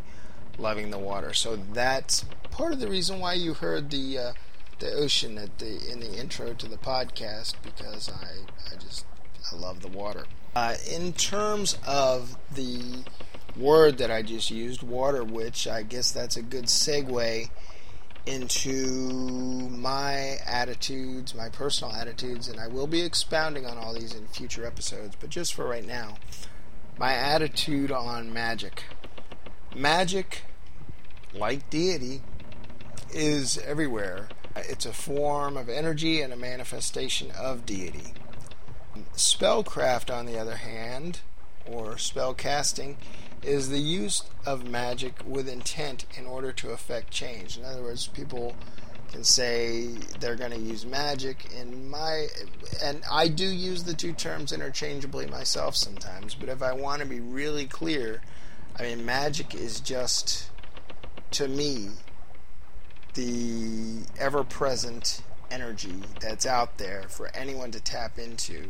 loving 0.58 0.90
the 0.90 0.98
water. 0.98 1.34
So 1.34 1.56
that's 1.56 2.26
part 2.50 2.74
of 2.74 2.80
the 2.80 2.88
reason 2.88 3.20
why 3.20 3.34
you 3.34 3.54
heard 3.54 3.92
the 3.92 4.18
uh, 4.18 4.34
the 4.80 4.92
ocean 4.94 5.38
at 5.38 5.58
the 5.60 5.92
in 5.92 6.00
the 6.00 6.14
intro 6.14 6.54
to 6.54 6.68
the 6.68 6.78
podcast 6.78 7.56
because 7.64 8.10
I 8.10 8.74
I 8.74 8.78
just 8.78 9.06
I 9.52 9.56
love 9.56 9.82
the 9.82 9.88
water. 9.88 10.26
Uh, 10.56 10.76
in 10.90 11.14
terms 11.14 11.78
of 11.86 12.38
the 12.54 13.04
word 13.56 13.98
that 14.00 14.12
I 14.12 14.22
just 14.22 14.50
used, 14.52 14.84
water, 14.84 15.24
which 15.24 15.68
I 15.68 15.84
guess 15.84 16.12
that's 16.12 16.38
a 16.38 16.42
good 16.42 16.66
segue 16.66 17.50
into 18.26 19.70
my 19.70 20.38
attitudes, 20.46 21.34
my 21.34 21.50
personal 21.50 21.94
attitudes, 21.94 22.48
and 22.48 22.60
I 22.60 22.68
will 22.68 22.88
be 22.88 23.02
expounding 23.02 23.66
on 23.66 23.78
all 23.78 23.94
these 23.94 24.14
in 24.14 24.28
future 24.28 24.66
episodes, 24.66 25.16
but 25.20 25.30
just 25.30 25.54
for 25.54 25.66
right 25.66 25.86
now, 25.86 26.18
my 26.98 27.14
attitude 27.14 27.92
on 27.92 28.34
magic. 28.34 28.84
Magic, 29.76 30.44
like 31.34 31.70
deity, 31.70 32.22
is 33.14 33.58
everywhere. 33.60 34.28
It's 34.60 34.86
a 34.86 34.94
form 34.94 35.58
of 35.58 35.70
energy 35.70 36.22
and 36.22 36.34
a 36.34 36.38
manifestation 36.38 37.32
of 37.32 37.66
deity. 37.66 38.14
Spellcraft, 39.16 40.16
on 40.16 40.26
the 40.26 40.38
other 40.38 40.58
hand, 40.58 41.20
or 41.66 41.98
spell 41.98 42.34
casting, 42.34 42.98
is 43.44 43.70
the 43.70 43.80
use 43.80 44.24
of 44.46 44.68
magic 44.68 45.20
with 45.26 45.48
intent 45.48 46.06
in 46.18 46.26
order 46.26 46.52
to 46.52 46.72
affect 46.72 47.12
change. 47.12 47.58
In 47.58 47.66
other 47.66 47.84
words, 47.84 48.08
people 48.08 48.56
can 49.12 49.24
say 49.24 49.88
they're 50.20 50.36
going 50.36 50.52
to 50.52 50.60
use 50.60 50.86
magic 50.86 51.48
in 51.54 51.90
my 51.90 52.28
and 52.84 53.02
I 53.10 53.30
do 53.30 53.46
use 53.46 53.84
the 53.84 53.94
two 53.94 54.14
terms 54.14 54.52
interchangeably 54.52 55.28
myself 55.28 55.76
sometimes, 55.76 56.36
but 56.36 56.50
if 56.50 56.62
I 56.62 56.74
want 56.74 57.02
to 57.02 57.08
be 57.08 57.20
really 57.20 57.66
clear, 57.66 58.22
I 58.78 58.84
mean 58.84 59.06
magic 59.06 59.56
is 59.56 59.80
just 59.80 60.50
to 61.32 61.48
me 61.48 61.90
the 63.18 64.06
ever-present 64.20 65.22
energy 65.52 65.96
that's 66.22 66.46
out 66.46 66.78
there 66.78 67.04
for 67.10 67.30
anyone 67.36 67.72
to 67.72 67.82
tap 67.82 68.18
into 68.18 68.70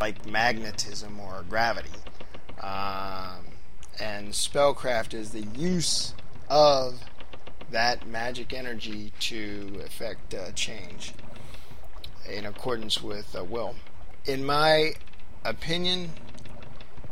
like 0.00 0.26
magnetism 0.26 1.18
or 1.18 1.44
gravity. 1.48 1.90
Um, 2.60 3.46
and 4.00 4.28
spellcraft 4.32 5.14
is 5.14 5.30
the 5.30 5.42
use 5.42 6.14
of 6.48 7.00
that 7.70 8.06
magic 8.06 8.52
energy 8.52 9.12
to 9.20 9.80
effect 9.84 10.34
uh, 10.34 10.52
change 10.52 11.14
in 12.30 12.46
accordance 12.46 13.02
with 13.02 13.34
uh, 13.34 13.42
will. 13.42 13.74
In 14.26 14.44
my 14.44 14.92
opinion, 15.44 16.10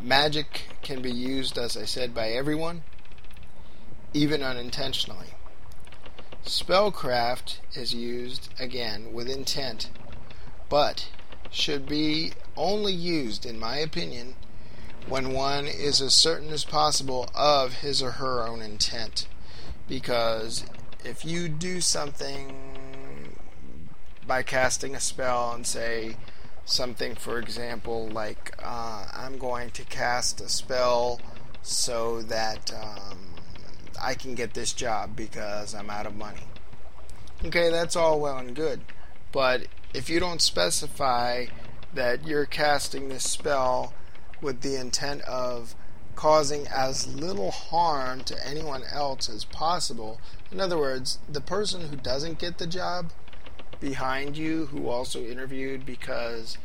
Magic 0.03 0.63
can 0.81 1.03
be 1.03 1.13
used, 1.13 1.59
as 1.59 1.77
I 1.77 1.85
said, 1.85 2.15
by 2.15 2.31
everyone, 2.31 2.85
even 4.15 4.43
unintentionally. 4.43 5.27
Spellcraft 6.45 7.59
is 7.75 7.95
used, 7.95 8.49
again, 8.59 9.13
with 9.13 9.29
intent, 9.29 9.91
but 10.69 11.09
should 11.51 11.87
be 11.87 12.33
only 12.57 12.93
used, 12.93 13.45
in 13.45 13.59
my 13.59 13.77
opinion, 13.77 14.35
when 15.07 15.33
one 15.33 15.67
is 15.67 16.01
as 16.01 16.15
certain 16.15 16.51
as 16.51 16.65
possible 16.65 17.29
of 17.35 17.75
his 17.75 18.03
or 18.03 18.13
her 18.13 18.47
own 18.47 18.63
intent. 18.63 19.27
Because 19.89 20.65
if 21.05 21.25
you 21.25 21.49
do 21.49 21.81
something 21.81 23.37
by 24.27 24.43
casting 24.43 24.95
a 24.95 25.01
spell 25.01 25.53
and 25.53 25.67
say 25.67 26.17
something, 26.65 27.15
for 27.17 27.39
example, 27.39 28.09
like 28.09 28.55
uh, 28.63 29.07
I'm 29.13 29.39
going 29.39 29.71
to 29.71 29.85
cast 29.85 30.41
a 30.41 30.49
spell 30.49 31.21
so 31.63 32.23
that 32.23 32.73
um, 32.73 33.40
I 34.01 34.15
can 34.15 34.35
get 34.35 34.55
this 34.55 34.73
job 34.73 35.15
because 35.15 35.75
I'm 35.75 35.91
out 35.91 36.07
of 36.07 36.17
money. 36.17 36.45
Okay, 37.45 37.71
that's 37.71 37.97
all 37.97 38.21
well 38.21 38.39
and 38.39 38.55
good. 38.55 38.81
But 39.33 39.67
if 39.95 40.11
you 40.11 40.21
don't 40.21 40.43
specify 40.43 41.47
that 41.95 42.27
you're 42.27 42.47
casting 42.47 43.09
this 43.09 43.29
spell 43.29 43.93
with 44.41 44.61
the 44.61 44.77
intent 44.77 45.23
of 45.23 45.75
causing 46.21 46.67
as 46.67 47.07
little 47.15 47.51
harm 47.51 48.23
to 48.25 48.47
anyone 48.47 48.83
else 48.93 49.29
as 49.29 49.45
possible. 49.47 50.21
In 50.53 50.61
other 50.61 50.77
words, 50.77 51.19
the 51.29 51.41
person 51.41 51.89
who 51.89 51.97
doesn't 51.97 52.39
get 52.39 52.59
the 52.59 52.67
job 52.67 53.11
behind 53.81 54.37
you, 54.37 54.67
who 54.67 54.89
also 54.89 55.25
interviewed 55.25 55.87
because 55.87 56.59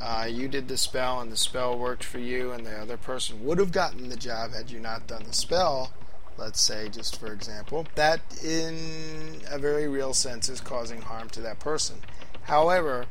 uh, 0.00 0.26
you 0.28 0.48
did 0.48 0.68
the 0.68 0.76
spell 0.76 1.20
and 1.20 1.30
the 1.30 1.36
spell 1.36 1.78
worked 1.78 2.02
for 2.02 2.18
you, 2.18 2.50
and 2.50 2.66
the 2.66 2.76
other 2.76 2.96
person 2.96 3.44
would 3.44 3.58
have 3.58 3.72
gotten 3.72 4.08
the 4.08 4.16
job 4.16 4.52
had 4.52 4.70
you 4.70 4.80
not 4.80 5.06
done 5.06 5.22
the 5.24 5.32
spell, 5.32 5.92
let's 6.38 6.60
say, 6.60 6.88
just 6.88 7.18
for 7.18 7.32
example, 7.32 7.86
that 7.96 8.20
in 8.42 9.42
a 9.50 9.58
very 9.58 9.88
real 9.88 10.14
sense 10.14 10.48
is 10.48 10.60
causing 10.60 11.02
harm 11.02 11.28
to 11.30 11.40
that 11.40 11.58
person. 11.58 11.96
However, 12.42 13.06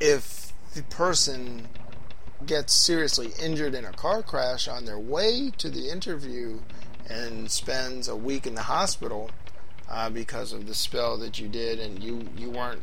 if 0.00 0.52
the 0.74 0.82
person 0.82 1.68
gets 2.44 2.72
seriously 2.72 3.30
injured 3.40 3.74
in 3.74 3.84
a 3.84 3.92
car 3.92 4.22
crash 4.22 4.66
on 4.66 4.84
their 4.84 4.98
way 4.98 5.52
to 5.58 5.70
the 5.70 5.88
interview 5.88 6.58
and 7.08 7.50
spends 7.50 8.08
a 8.08 8.16
week 8.16 8.46
in 8.46 8.54
the 8.54 8.62
hospital 8.62 9.30
uh, 9.88 10.10
because 10.10 10.52
of 10.52 10.66
the 10.66 10.74
spell 10.74 11.16
that 11.18 11.38
you 11.38 11.48
did 11.48 11.78
and 11.78 12.02
you, 12.02 12.26
you 12.36 12.50
weren't 12.50 12.82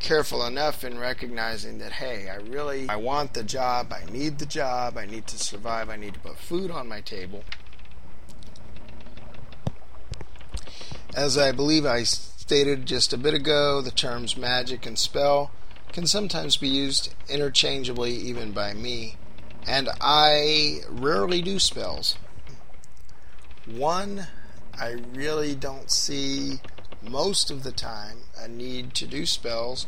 careful 0.00 0.44
enough 0.46 0.82
in 0.82 0.98
recognizing 0.98 1.76
that 1.78 1.92
hey 1.92 2.30
i 2.30 2.36
really 2.36 2.88
i 2.88 2.96
want 2.96 3.34
the 3.34 3.42
job 3.42 3.92
i 3.92 4.02
need 4.10 4.38
the 4.38 4.46
job 4.46 4.96
i 4.96 5.04
need 5.04 5.26
to 5.26 5.38
survive 5.38 5.90
i 5.90 5.96
need 5.96 6.14
to 6.14 6.20
put 6.20 6.38
food 6.38 6.70
on 6.70 6.88
my 6.88 7.02
table 7.02 7.44
as 11.14 11.36
i 11.36 11.52
believe 11.52 11.84
i 11.84 12.02
stated 12.02 12.86
just 12.86 13.12
a 13.12 13.18
bit 13.18 13.34
ago 13.34 13.80
the 13.80 13.90
terms 13.90 14.36
magic 14.36 14.86
and 14.86 14.98
spell 14.98 15.50
can 15.92 16.06
sometimes 16.06 16.56
be 16.56 16.68
used 16.68 17.14
interchangeably 17.28 18.12
even 18.12 18.52
by 18.52 18.74
me, 18.74 19.16
and 19.66 19.88
I 20.00 20.80
rarely 20.88 21.42
do 21.42 21.58
spells. 21.58 22.16
One, 23.66 24.26
I 24.78 24.96
really 25.14 25.54
don't 25.54 25.90
see 25.90 26.60
most 27.02 27.50
of 27.50 27.62
the 27.62 27.72
time 27.72 28.18
a 28.38 28.48
need 28.48 28.94
to 28.94 29.06
do 29.06 29.26
spells 29.26 29.86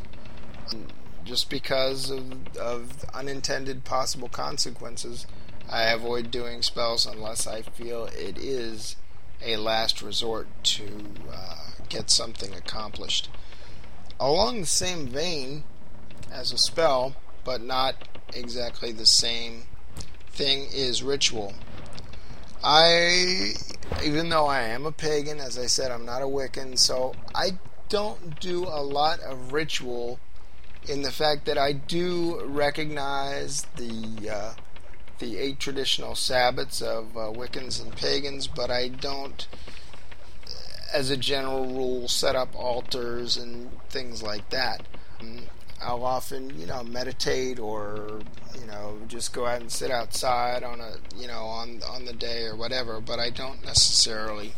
just 1.23 1.49
because 1.49 2.09
of, 2.09 2.57
of 2.57 3.05
unintended 3.13 3.85
possible 3.85 4.29
consequences. 4.29 5.25
I 5.69 5.83
avoid 5.83 6.31
doing 6.31 6.61
spells 6.61 7.05
unless 7.05 7.47
I 7.47 7.61
feel 7.61 8.05
it 8.05 8.37
is 8.37 8.97
a 9.43 9.57
last 9.57 10.01
resort 10.01 10.47
to 10.63 11.05
uh, 11.31 11.55
get 11.89 12.09
something 12.09 12.53
accomplished. 12.53 13.29
Along 14.19 14.61
the 14.61 14.67
same 14.67 15.07
vein, 15.07 15.63
as 16.33 16.51
a 16.51 16.57
spell, 16.57 17.15
but 17.43 17.61
not 17.61 17.95
exactly 18.33 18.91
the 18.91 19.05
same 19.05 19.63
thing 20.31 20.67
is 20.73 21.03
ritual. 21.03 21.53
I, 22.63 23.53
even 24.03 24.29
though 24.29 24.47
I 24.47 24.61
am 24.61 24.85
a 24.85 24.91
pagan, 24.91 25.39
as 25.39 25.57
I 25.57 25.65
said, 25.67 25.91
I'm 25.91 26.05
not 26.05 26.21
a 26.21 26.25
Wiccan, 26.25 26.77
so 26.77 27.13
I 27.35 27.59
don't 27.89 28.39
do 28.39 28.63
a 28.63 28.81
lot 28.81 29.19
of 29.19 29.53
ritual 29.53 30.19
in 30.87 31.01
the 31.01 31.11
fact 31.11 31.45
that 31.45 31.57
I 31.57 31.73
do 31.73 32.43
recognize 32.45 33.63
the 33.75 34.29
uh, 34.29 34.53
the 35.23 35.37
eight 35.37 35.57
traditional 35.57 36.13
Sabbats 36.13 36.81
of 36.81 37.15
uh, 37.15 37.31
Wiccans 37.31 37.81
and 37.81 37.95
pagans, 37.95 38.45
but 38.45 38.69
I 38.69 38.89
don't, 38.89 39.47
as 40.93 41.09
a 41.09 41.15
general 41.15 41.65
rule, 41.65 42.09
set 42.09 42.35
up 42.35 42.53
altars 42.53 43.37
and 43.37 43.71
things 43.89 44.21
like 44.21 44.49
that. 44.49 44.85
I'll 45.81 46.03
often, 46.03 46.59
you 46.59 46.65
know, 46.65 46.83
meditate 46.83 47.57
or, 47.57 48.21
you 48.59 48.65
know, 48.65 48.99
just 49.07 49.33
go 49.33 49.45
out 49.45 49.61
and 49.61 49.71
sit 49.71 49.91
outside 49.91 50.63
on 50.63 50.81
a, 50.81 50.95
you 51.15 51.27
know, 51.27 51.43
on 51.43 51.81
on 51.89 52.05
the 52.05 52.13
day 52.13 52.43
or 52.43 52.55
whatever. 52.55 52.99
But 52.99 53.19
I 53.19 53.29
don't 53.29 53.63
necessarily 53.63 54.53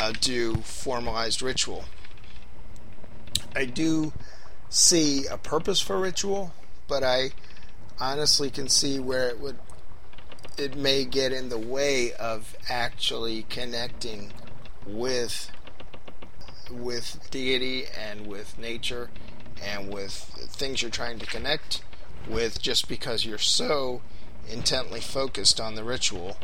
uh, 0.00 0.12
do 0.20 0.56
formalized 0.56 1.42
ritual. 1.42 1.84
I 3.54 3.66
do 3.66 4.12
see 4.70 5.26
a 5.26 5.36
purpose 5.36 5.80
for 5.80 6.00
ritual, 6.00 6.54
but 6.88 7.02
I 7.02 7.32
honestly 8.00 8.50
can 8.50 8.68
see 8.68 8.98
where 8.98 9.28
it 9.28 9.38
would 9.38 9.58
it 10.58 10.76
may 10.76 11.04
get 11.04 11.32
in 11.32 11.48
the 11.48 11.58
way 11.58 12.12
of 12.14 12.56
actually 12.68 13.44
connecting 13.44 14.32
with 14.86 15.50
with 16.70 17.18
deity 17.30 17.84
and 17.98 18.26
with 18.26 18.58
nature 18.58 19.10
and 19.62 19.92
with 19.92 20.12
things 20.50 20.80
you're 20.80 20.90
trying 20.90 21.18
to 21.18 21.26
connect 21.26 21.82
with 22.28 22.60
just 22.62 22.88
because 22.88 23.26
you're 23.26 23.38
so 23.38 24.00
intently 24.48 25.00
focused 25.00 25.60
on 25.60 25.74
the 25.74 25.84
ritual. 25.84 26.36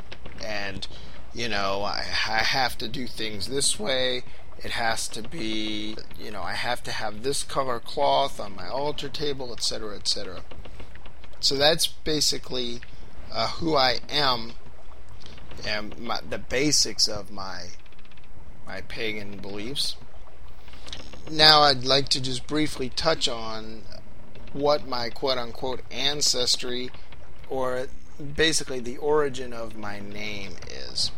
And 0.45 0.87
you 1.35 1.49
know 1.49 1.83
I, 1.83 2.05
I 2.29 2.43
have 2.43 2.79
to 2.79 2.89
do 2.89 3.07
things 3.07 3.49
this 3.49 3.79
way. 3.79 4.23
It 4.59 4.73
has 4.73 5.09
to 5.09 5.23
be 5.23 5.97
you 6.19 6.31
know 6.31 6.43
I 6.43 6.55
have 6.55 6.83
to 6.85 6.93
have 6.93 7.23
this 7.23 7.43
color 7.43 7.81
cloth 7.81 8.41
on 8.41 8.55
my 8.55 8.69
altar 8.69 9.09
table 9.09 9.53
etc 9.53 9.97
etc 9.97 10.43
so 11.41 11.57
that's 11.57 11.87
basically 11.87 12.81
uh, 13.33 13.49
who 13.49 13.77
I 13.77 13.99
am 14.09 14.53
and 15.67 15.99
my, 15.99 16.21
the 16.29 16.39
basics 16.39 17.09
of 17.09 17.31
my 17.31 17.67
my 18.67 18.83
pagan 18.83 19.39
beliefs 19.39 19.97
now 21.31 21.63
I'd 21.63 21.85
like 21.85 22.09
to 22.11 22.21
just 22.21 22.47
briefly 22.47 22.89
touch 22.91 23.29
on 23.29 23.83
what 24.53 24.89
my 24.89 25.11
quote 25.11 25.39
unquote 25.39 25.83
ancestry 25.91 26.91
or 27.49 27.89
basically 28.37 28.81
the 28.81 28.97
origin 28.99 29.53
of 29.53 29.77
my 29.77 30.01
name 30.01 30.57
is. 30.71 31.11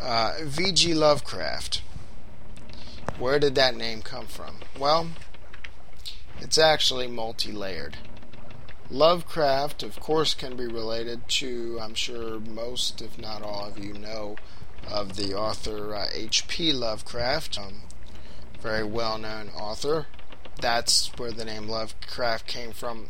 Uh, 0.00 0.34
V.G. 0.42 0.94
Lovecraft. 0.94 1.82
Where 3.18 3.38
did 3.38 3.54
that 3.56 3.76
name 3.76 4.02
come 4.02 4.26
from? 4.26 4.56
Well, 4.78 5.08
it's 6.40 6.58
actually 6.58 7.08
multi 7.08 7.52
layered. 7.52 7.96
Lovecraft, 8.90 9.82
of 9.82 10.00
course, 10.00 10.32
can 10.32 10.56
be 10.56 10.66
related 10.66 11.28
to, 11.28 11.78
I'm 11.80 11.94
sure 11.94 12.40
most, 12.40 13.02
if 13.02 13.18
not 13.18 13.42
all 13.42 13.66
of 13.66 13.78
you, 13.78 13.92
know 13.92 14.36
of 14.90 15.16
the 15.16 15.34
author 15.34 15.94
H.P. 16.14 16.72
Uh, 16.72 16.76
Lovecraft. 16.76 17.58
Um, 17.58 17.82
very 18.60 18.84
well 18.84 19.18
known 19.18 19.50
author. 19.50 20.06
That's 20.60 21.12
where 21.18 21.30
the 21.30 21.44
name 21.44 21.68
Lovecraft 21.68 22.46
came 22.46 22.72
from 22.72 23.06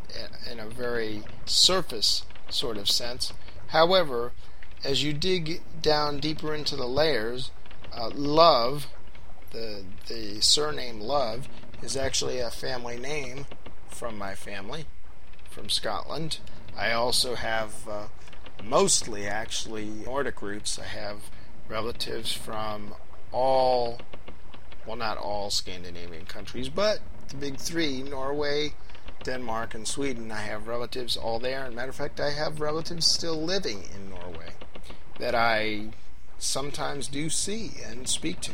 in 0.51 0.59
a 0.59 0.67
very 0.67 1.23
surface 1.47 2.25
sort 2.51 2.77
of 2.77 2.91
sense. 2.91 3.33
However, 3.69 4.33
as 4.85 5.03
you 5.03 5.13
dig 5.13 5.63
down 5.81 6.19
deeper 6.19 6.55
into 6.55 6.77
the 6.77 6.87
layers, 6.89 7.51
uh, 7.93 8.11
Love, 8.11 8.89
the, 9.53 9.85
the 10.09 10.41
surname 10.41 11.01
Love, 11.01 11.49
is 11.83 11.97
actually 11.97 12.39
a 12.39 12.51
family 12.51 12.99
name 12.99 13.47
from 13.89 14.19
my 14.19 14.35
family, 14.35 14.87
from 15.51 15.69
Scotland. 15.69 16.39
I 16.77 16.93
also 16.93 17.35
have 17.35 17.89
uh, 17.89 18.07
mostly 18.63 19.27
actually 19.27 19.85
Nordic 19.85 20.43
roots. 20.43 20.79
I 20.79 20.85
have 20.85 21.23
relatives 21.69 22.33
from 22.33 22.95
all 23.33 24.01
well, 24.89 24.97
not 24.97 25.19
all 25.19 25.51
Scandinavian 25.51 26.25
countries, 26.25 26.71
but 26.71 27.01
the 27.29 27.37
big 27.37 27.59
three 27.59 28.03
Norway, 28.03 28.73
Denmark, 29.23 29.75
and 29.75 29.87
Sweden. 29.87 30.33
I 30.33 30.41
have 30.41 30.67
relatives 30.67 31.15
all 31.15 31.39
there. 31.39 31.67
And 31.67 31.77
matter 31.77 31.91
of 31.91 31.95
fact, 31.95 32.19
I 32.19 32.31
have 32.31 32.61
relatives 32.61 33.07
still 33.07 33.41
living 33.41 33.85
in 33.95 34.09
Norway 34.09 34.55
that 35.19 35.35
I 35.35 35.91
sometimes 36.39 37.07
do 37.07 37.29
see 37.29 37.73
and 37.85 38.09
speak 38.09 38.41
to. 38.41 38.53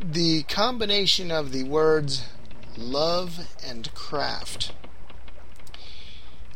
The 0.00 0.42
combination 0.42 1.30
of 1.30 1.52
the 1.52 1.64
words 1.64 2.24
love 2.80 3.46
and 3.64 3.92
craft 3.94 4.72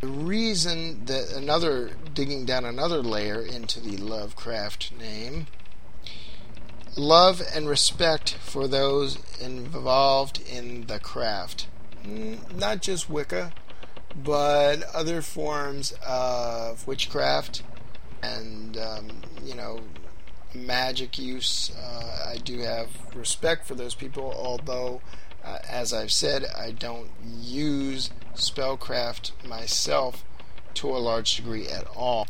The 0.00 0.08
reason 0.08 1.04
that 1.06 1.32
another 1.32 1.92
digging 2.12 2.44
down 2.44 2.64
another 2.64 3.02
layer 3.02 3.40
into 3.40 3.80
the 3.80 3.96
Lovecraft 3.96 4.92
name 4.98 5.46
love 6.96 7.42
and 7.54 7.68
respect 7.68 8.34
for 8.34 8.68
those 8.68 9.18
involved 9.40 10.40
in 10.48 10.86
the 10.86 10.98
craft. 10.98 11.66
Not 12.04 12.82
just 12.82 13.08
Wicca, 13.10 13.52
but 14.14 14.82
other 14.94 15.22
forms 15.22 15.92
of 16.06 16.86
witchcraft 16.86 17.62
and, 18.22 18.76
um, 18.76 19.08
you 19.42 19.54
know, 19.54 19.80
magic 20.54 21.18
use. 21.18 21.72
Uh, 21.76 22.28
I 22.28 22.36
do 22.38 22.60
have 22.60 22.88
respect 23.14 23.66
for 23.66 23.74
those 23.74 23.94
people, 23.94 24.32
although, 24.36 25.00
uh, 25.44 25.58
as 25.68 25.92
I've 25.92 26.12
said, 26.12 26.46
I 26.56 26.70
don't 26.70 27.10
use 27.22 28.10
spellcraft 28.34 29.32
myself 29.46 30.24
to 30.74 30.88
a 30.88 30.98
large 30.98 31.36
degree 31.36 31.68
at 31.68 31.86
all. 31.94 32.26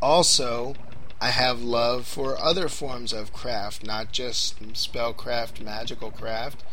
Also, 0.00 0.74
I 1.20 1.28
have 1.28 1.62
love 1.62 2.06
for 2.06 2.38
other 2.38 2.68
forms 2.68 3.12
of 3.12 3.32
craft, 3.32 3.86
not 3.86 4.12
just 4.12 4.60
spellcraft, 4.72 5.60
magical 5.60 6.10
craft. 6.10 6.64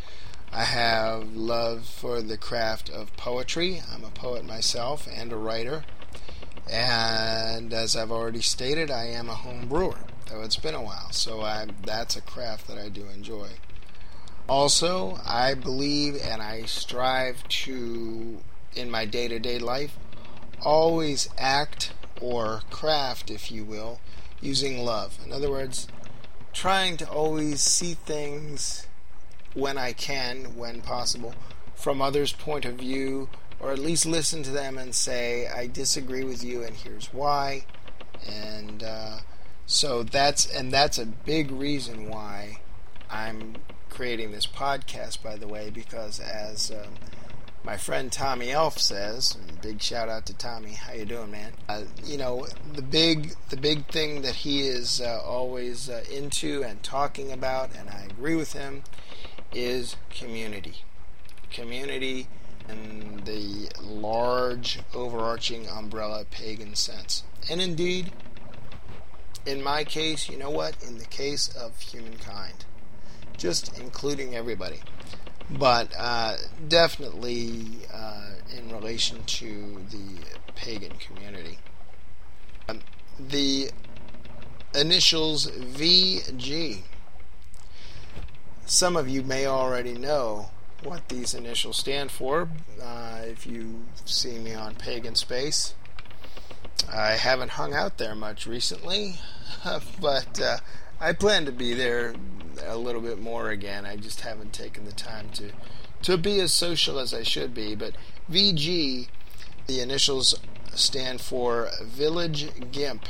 I 0.52 0.64
have 0.64 1.36
love 1.36 1.86
for 1.86 2.20
the 2.20 2.36
craft 2.36 2.90
of 2.90 3.16
poetry. 3.16 3.80
I'm 3.92 4.04
a 4.04 4.10
poet 4.10 4.44
myself 4.44 5.06
and 5.12 5.32
a 5.32 5.36
writer. 5.36 5.84
And 6.68 7.72
as 7.72 7.96
I've 7.96 8.10
already 8.10 8.40
stated, 8.40 8.90
I 8.90 9.04
am 9.04 9.28
a 9.28 9.34
home 9.34 9.68
brewer, 9.68 9.98
though 10.28 10.42
it's 10.42 10.56
been 10.56 10.74
a 10.74 10.82
while. 10.82 11.12
So 11.12 11.40
I, 11.40 11.66
that's 11.84 12.16
a 12.16 12.20
craft 12.20 12.66
that 12.68 12.78
I 12.78 12.88
do 12.88 13.06
enjoy. 13.06 13.50
Also, 14.50 15.16
I 15.24 15.54
believe 15.54 16.20
and 16.20 16.42
I 16.42 16.62
strive 16.62 17.46
to, 17.62 18.38
in 18.74 18.90
my 18.90 19.04
day 19.04 19.28
to 19.28 19.38
day 19.38 19.60
life, 19.60 19.96
always 20.60 21.28
act 21.38 21.92
or 22.20 22.62
craft, 22.68 23.30
if 23.30 23.52
you 23.52 23.64
will, 23.64 24.00
using 24.40 24.84
love. 24.84 25.20
In 25.24 25.32
other 25.32 25.48
words, 25.52 25.86
trying 26.52 26.96
to 26.96 27.08
always 27.08 27.60
see 27.60 27.94
things 27.94 28.88
when 29.54 29.78
I 29.78 29.92
can, 29.92 30.56
when 30.56 30.80
possible, 30.80 31.36
from 31.76 32.02
others' 32.02 32.32
point 32.32 32.64
of 32.64 32.74
view, 32.74 33.28
or 33.60 33.70
at 33.70 33.78
least 33.78 34.04
listen 34.04 34.42
to 34.42 34.50
them 34.50 34.78
and 34.78 34.96
say, 34.96 35.46
I 35.46 35.68
disagree 35.68 36.24
with 36.24 36.42
you 36.42 36.64
and 36.64 36.74
here's 36.74 37.14
why. 37.14 37.66
And 38.28 38.82
uh, 38.82 39.18
so 39.66 40.02
that's 40.02 40.44
and 40.44 40.72
that's 40.72 40.98
a 40.98 41.06
big 41.06 41.52
reason 41.52 42.10
why 42.10 42.58
I'm 43.08 43.54
creating 43.90 44.32
this 44.32 44.46
podcast, 44.46 45.22
by 45.22 45.36
the 45.36 45.48
way, 45.48 45.70
because 45.70 46.20
as 46.20 46.70
um, 46.70 46.94
my 47.62 47.76
friend 47.76 48.10
Tommy 48.10 48.50
Elf 48.50 48.78
says, 48.78 49.36
big 49.60 49.82
shout 49.82 50.08
out 50.08 50.24
to 50.26 50.34
Tommy. 50.34 50.72
How 50.72 50.94
you 50.94 51.04
doing, 51.04 51.30
man? 51.30 51.52
Uh, 51.68 51.82
you 52.04 52.16
know 52.16 52.46
the 52.72 52.82
big 52.82 53.34
the 53.50 53.56
big 53.56 53.86
thing 53.86 54.22
that 54.22 54.36
he 54.36 54.62
is 54.62 55.00
uh, 55.00 55.20
always 55.22 55.90
uh, 55.90 56.04
into 56.10 56.62
and 56.62 56.82
talking 56.82 57.30
about, 57.30 57.70
and 57.76 57.90
I 57.90 58.06
agree 58.10 58.34
with 58.34 58.54
him, 58.54 58.84
is 59.52 59.96
community. 60.08 60.84
Community 61.50 62.28
and 62.68 63.26
the 63.26 63.68
large 63.82 64.78
overarching 64.94 65.68
umbrella 65.68 66.24
pagan 66.30 66.74
sense, 66.74 67.24
and 67.50 67.60
indeed, 67.60 68.12
in 69.44 69.62
my 69.62 69.84
case, 69.84 70.28
you 70.28 70.38
know 70.38 70.50
what? 70.50 70.82
In 70.82 70.98
the 70.98 71.04
case 71.06 71.48
of 71.48 71.78
humankind, 71.80 72.64
just 73.40 73.76
including 73.78 74.36
everybody 74.36 74.80
but 75.58 75.92
uh, 75.98 76.36
definitely 76.68 77.66
uh, 77.92 78.30
in 78.56 78.70
relation 78.72 79.22
to 79.24 79.84
the 79.90 80.18
pagan 80.54 80.92
community. 80.98 81.58
Um, 82.68 82.80
the 83.18 83.70
initials 84.74 85.50
VG. 85.50 86.82
Some 88.66 88.96
of 88.96 89.08
you 89.08 89.22
may 89.22 89.46
already 89.46 89.94
know 89.94 90.50
what 90.84 91.08
these 91.08 91.34
initials 91.34 91.76
stand 91.76 92.10
for 92.10 92.48
uh, 92.80 93.22
if 93.24 93.46
you 93.46 93.82
see 94.04 94.38
me 94.38 94.54
on 94.54 94.76
Pagan 94.76 95.16
Space. 95.16 95.74
I 96.90 97.12
haven't 97.12 97.52
hung 97.52 97.74
out 97.74 97.98
there 97.98 98.14
much 98.14 98.46
recently, 98.46 99.16
but 100.00 100.40
uh, 100.40 100.58
I 101.02 101.14
plan 101.14 101.46
to 101.46 101.52
be 101.52 101.72
there 101.72 102.14
a 102.66 102.76
little 102.76 103.00
bit 103.00 103.18
more 103.18 103.48
again. 103.48 103.86
I 103.86 103.96
just 103.96 104.20
haven't 104.20 104.52
taken 104.52 104.84
the 104.84 104.92
time 104.92 105.30
to 105.30 105.52
to 106.02 106.16
be 106.18 106.40
as 106.40 106.52
social 106.52 106.98
as 106.98 107.14
I 107.14 107.22
should 107.22 107.54
be. 107.54 107.74
But 107.74 107.94
VG, 108.30 109.08
the 109.66 109.80
initials 109.80 110.38
stand 110.74 111.22
for 111.22 111.70
Village 111.82 112.48
Gimp. 112.70 113.06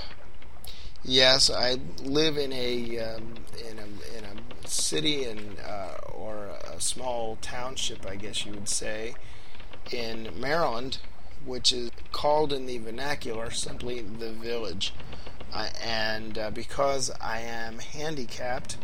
Yes, 1.02 1.50
I 1.50 1.78
live 2.00 2.36
in 2.36 2.52
a 2.52 2.98
um, 3.00 3.34
in 3.68 3.78
a 3.80 4.16
in 4.16 4.24
a 4.24 4.68
city 4.68 5.24
in 5.24 5.56
uh, 5.58 5.96
or 6.12 6.50
a 6.72 6.80
small 6.80 7.38
township, 7.40 8.06
I 8.06 8.14
guess 8.14 8.46
you 8.46 8.52
would 8.52 8.68
say, 8.68 9.14
in 9.90 10.28
Maryland, 10.36 10.98
which 11.44 11.72
is 11.72 11.90
called 12.12 12.52
in 12.52 12.66
the 12.66 12.78
vernacular 12.78 13.50
simply 13.50 14.00
the 14.00 14.30
Village. 14.32 14.92
Uh, 15.52 15.68
and 15.82 16.38
uh, 16.38 16.50
because 16.50 17.10
I 17.20 17.40
am 17.40 17.78
handicapped, 17.78 18.76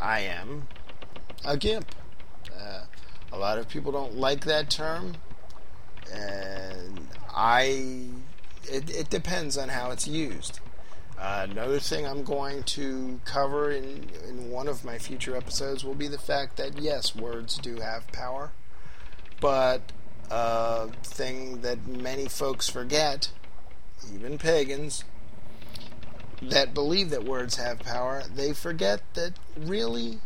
I 0.00 0.20
am 0.20 0.68
a 1.44 1.56
gimp. 1.56 1.94
Uh, 2.54 2.84
a 3.32 3.38
lot 3.38 3.58
of 3.58 3.68
people 3.68 3.90
don't 3.92 4.16
like 4.16 4.44
that 4.44 4.70
term, 4.70 5.14
and 6.12 7.08
I. 7.34 8.08
It, 8.66 8.88
it 8.90 9.10
depends 9.10 9.58
on 9.58 9.68
how 9.68 9.90
it's 9.90 10.08
used. 10.08 10.60
Uh, 11.18 11.46
another 11.50 11.78
thing 11.78 12.06
I'm 12.06 12.24
going 12.24 12.62
to 12.64 13.20
cover 13.24 13.70
in, 13.70 14.08
in 14.26 14.50
one 14.50 14.68
of 14.68 14.84
my 14.84 14.98
future 14.98 15.36
episodes 15.36 15.84
will 15.84 15.94
be 15.94 16.08
the 16.08 16.18
fact 16.18 16.56
that 16.56 16.78
yes, 16.78 17.14
words 17.14 17.58
do 17.58 17.76
have 17.76 18.06
power, 18.08 18.52
but 19.40 19.92
a 20.30 20.88
thing 21.02 21.60
that 21.60 21.86
many 21.86 22.26
folks 22.26 22.68
forget, 22.68 23.30
even 24.14 24.38
pagans, 24.38 25.04
that 26.50 26.74
believe 26.74 27.10
that 27.10 27.24
words 27.24 27.56
have 27.56 27.80
power, 27.80 28.22
they 28.34 28.52
forget 28.52 29.02
that 29.14 29.32
really 29.56 30.20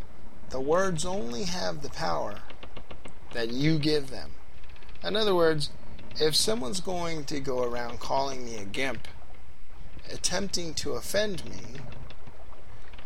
the 0.49 0.59
words 0.59 1.05
only 1.05 1.43
have 1.43 1.81
the 1.81 1.89
power 1.89 2.41
that 3.33 3.49
you 3.49 3.77
give 3.77 4.09
them. 4.09 4.31
In 5.03 5.15
other 5.15 5.35
words, 5.35 5.69
if 6.19 6.35
someone's 6.35 6.81
going 6.81 7.25
to 7.25 7.39
go 7.39 7.63
around 7.63 7.99
calling 7.99 8.45
me 8.45 8.57
a 8.57 8.65
gimp, 8.65 9.07
attempting 10.11 10.73
to 10.75 10.93
offend 10.93 11.45
me, 11.45 11.81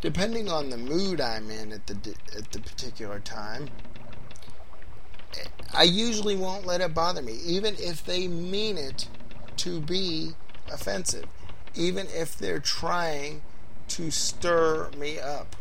depending 0.01 0.49
on 0.49 0.69
the 0.69 0.77
mood 0.77 1.19
I'm 1.21 1.51
in 1.51 1.71
at 1.71 1.87
the 1.87 2.15
at 2.35 2.51
the 2.51 2.59
particular 2.59 3.19
time, 3.19 3.69
I 5.73 5.83
usually 5.83 6.35
won't 6.35 6.65
let 6.65 6.81
it 6.81 6.93
bother 6.93 7.21
me, 7.21 7.33
even 7.45 7.75
if 7.77 8.05
they 8.05 8.27
mean 8.27 8.77
it 8.77 9.07
to 9.57 9.81
be 9.81 10.31
offensive 10.71 11.25
even 11.75 12.07
if 12.07 12.37
they're 12.37 12.59
trying 12.59 13.41
to 13.89 14.11
stir 14.11 14.89
me 14.97 15.19
up, 15.19 15.55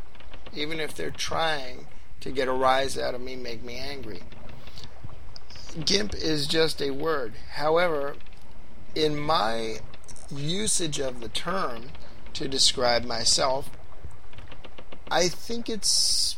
even 0.55 0.81
if 0.81 0.95
they're 0.95 1.11
trying 1.11 1.87
to 2.21 2.31
get 2.31 2.49
a 2.49 2.53
rise 2.53 2.99
out 2.99 3.15
of 3.15 3.21
me, 3.21 3.37
make 3.37 3.63
me 3.63 3.77
angry. 3.77 4.23
GIMP 5.85 6.15
is 6.15 6.47
just 6.47 6.83
a 6.83 6.91
word. 6.91 7.35
However, 7.53 8.17
in 8.95 9.19
my 9.19 9.79
usage 10.31 10.99
of 10.99 11.21
the 11.21 11.29
term 11.29 11.91
to 12.35 12.47
describe 12.47 13.05
myself, 13.05 13.71
I 15.11 15.29
think 15.29 15.69
it's 15.69 16.37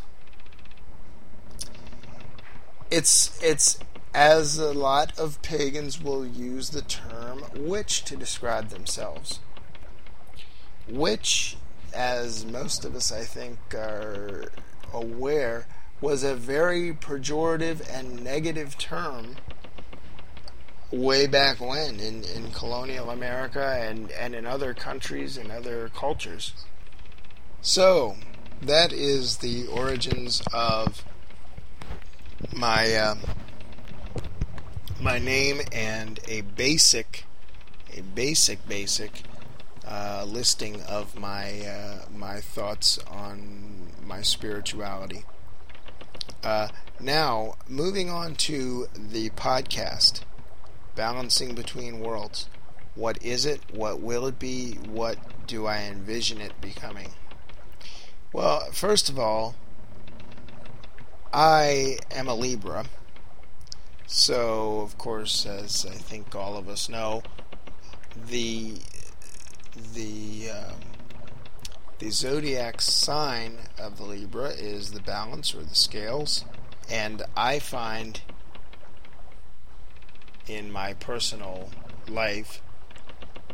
it's 2.90 3.40
it's 3.42 3.78
as 4.14 4.58
a 4.58 4.72
lot 4.72 5.18
of 5.18 5.42
pagans 5.42 6.00
will 6.00 6.24
use 6.24 6.70
the 6.70 6.82
term 6.82 7.44
witch 7.56 8.04
to 8.04 8.16
describe 8.16 8.68
themselves 8.68 9.40
which, 10.88 11.56
as 11.94 12.44
most 12.44 12.84
of 12.84 12.94
us 12.94 13.12
I 13.12 13.22
think 13.22 13.58
are 13.74 14.50
aware, 14.92 15.66
was 16.00 16.22
a 16.22 16.34
very 16.34 16.92
pejorative 16.92 17.80
and 17.90 18.22
negative 18.22 18.76
term 18.76 19.36
way 20.90 21.26
back 21.26 21.60
when 21.60 21.98
in, 21.98 22.22
in 22.24 22.50
colonial 22.52 23.10
America 23.10 23.78
and, 23.80 24.10
and 24.12 24.34
in 24.34 24.46
other 24.46 24.74
countries 24.74 25.36
and 25.36 25.50
other 25.50 25.90
cultures. 25.94 26.52
So, 27.60 28.16
that 28.60 28.92
is 28.92 29.38
the 29.38 29.66
origins 29.66 30.42
of 30.52 31.04
my 32.52 32.94
uh, 32.94 33.14
my 35.00 35.18
name 35.18 35.60
and 35.72 36.20
a 36.28 36.42
basic 36.42 37.24
a 37.92 38.00
basic 38.00 38.66
basic 38.68 39.22
uh, 39.86 40.24
listing 40.26 40.82
of 40.82 41.18
my 41.18 41.60
uh, 41.66 42.04
my 42.10 42.40
thoughts 42.40 42.98
on 43.08 43.92
my 44.04 44.22
spirituality. 44.22 45.24
Uh, 46.42 46.68
now, 47.00 47.54
moving 47.68 48.10
on 48.10 48.34
to 48.36 48.86
the 48.94 49.30
podcast. 49.30 50.22
balancing 50.94 51.54
between 51.54 52.00
worlds. 52.00 52.48
What 52.94 53.22
is 53.22 53.44
it? 53.46 53.62
What 53.72 54.00
will 54.00 54.26
it 54.26 54.38
be? 54.38 54.74
What 54.74 55.18
do 55.46 55.66
I 55.66 55.78
envision 55.82 56.40
it 56.40 56.60
becoming? 56.60 57.14
Well, 58.32 58.70
first 58.72 59.08
of 59.08 59.18
all, 59.18 59.56
I 61.32 61.98
am 62.10 62.28
a 62.28 62.34
Libra. 62.34 62.86
So, 64.06 64.80
of 64.80 64.96
course, 64.98 65.46
as 65.46 65.86
I 65.86 65.94
think 65.94 66.34
all 66.34 66.56
of 66.56 66.68
us 66.68 66.88
know, 66.88 67.22
the 68.14 68.76
the 69.74 70.50
um, 70.50 70.80
the 71.98 72.10
zodiac 72.10 72.80
sign 72.80 73.58
of 73.78 73.98
the 73.98 74.04
Libra 74.04 74.48
is 74.48 74.92
the 74.92 75.00
balance 75.00 75.54
or 75.54 75.62
the 75.62 75.74
scales, 75.74 76.44
and 76.90 77.22
I 77.36 77.58
find 77.58 78.20
in 80.46 80.70
my 80.70 80.94
personal 80.94 81.70
life 82.08 82.60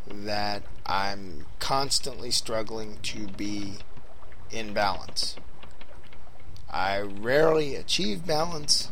that 0.07 0.63
I'm 0.85 1.47
constantly 1.59 2.31
struggling 2.31 2.99
to 3.03 3.29
be 3.29 3.75
in 4.51 4.73
balance. 4.73 5.37
I 6.69 7.01
rarely 7.01 7.77
achieve 7.77 8.27
balance. 8.27 8.91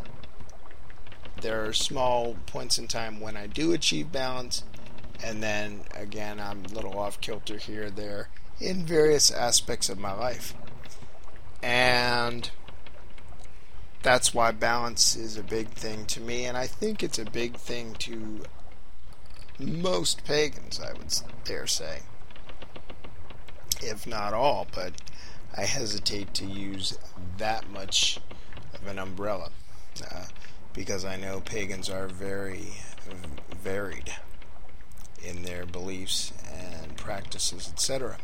There 1.41 1.65
are 1.65 1.73
small 1.73 2.37
points 2.47 2.79
in 2.79 2.89
time 2.89 3.21
when 3.21 3.37
I 3.37 3.47
do 3.47 3.73
achieve 3.73 4.13
balance, 4.13 4.65
and 5.23 5.43
then 5.43 5.83
again, 5.95 6.41
I'm 6.41 6.65
a 6.65 6.69
little 6.69 6.99
off 6.99 7.21
kilter 7.21 7.59
here, 7.59 7.91
there, 7.91 8.29
in 8.61 8.85
various 8.85 9.31
aspects 9.31 9.89
of 9.89 9.99
my 9.99 10.13
life. 10.13 10.55
And 11.63 12.51
that's 14.03 14.33
why 14.33 14.53
balance 14.53 15.17
is 15.17 15.37
a 15.37 15.43
big 15.43 15.71
thing 15.71 16.07
to 16.07 16.21
me, 16.21 16.45
and 16.45 16.57
I 16.57 16.67
think 16.67 17.03
it's 17.03 17.19
a 17.19 17.25
big 17.25 17.57
thing 17.57 17.95
to 18.01 18.43
most 19.59 20.25
pagans, 20.25 20.81
I 20.81 20.93
would 20.93 21.13
dare 21.45 21.67
say. 21.67 22.01
If 23.83 24.07
not 24.07 24.33
all, 24.33 24.67
but 24.73 25.01
I 25.57 25.63
hesitate 25.63 26.35
to 26.35 26.45
use 26.47 26.97
that 27.39 27.69
much 27.71 28.19
of 28.75 28.87
an 28.87 28.99
umbrella 28.99 29.51
uh, 30.11 30.27
because 30.73 31.05
I 31.05 31.17
know 31.17 31.41
pagans 31.41 31.91
are 31.91 32.07
very 32.07 32.75
varied 33.61 34.15
in 35.25 35.43
their 35.43 35.67
beliefs 35.67 36.33
and 36.53 36.97
practices, 36.97 37.69
etc. 37.73 38.19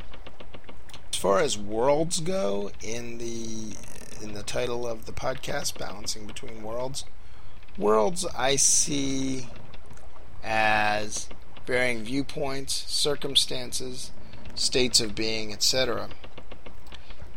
As 1.12 1.18
far 1.18 1.40
as 1.40 1.56
worlds 1.58 2.20
go, 2.20 2.70
in 2.82 3.18
the 3.18 3.76
in 4.22 4.34
the 4.34 4.42
title 4.42 4.86
of 4.86 5.06
the 5.06 5.12
podcast, 5.12 5.78
Balancing 5.78 6.26
Between 6.26 6.62
Worlds, 6.62 7.04
worlds 7.76 8.24
I 8.36 8.56
see 8.56 9.48
as 10.42 11.28
varying 11.66 12.04
viewpoints, 12.04 12.84
circumstances, 12.88 14.10
states 14.54 15.00
of 15.00 15.14
being, 15.14 15.52
etc. 15.52 16.08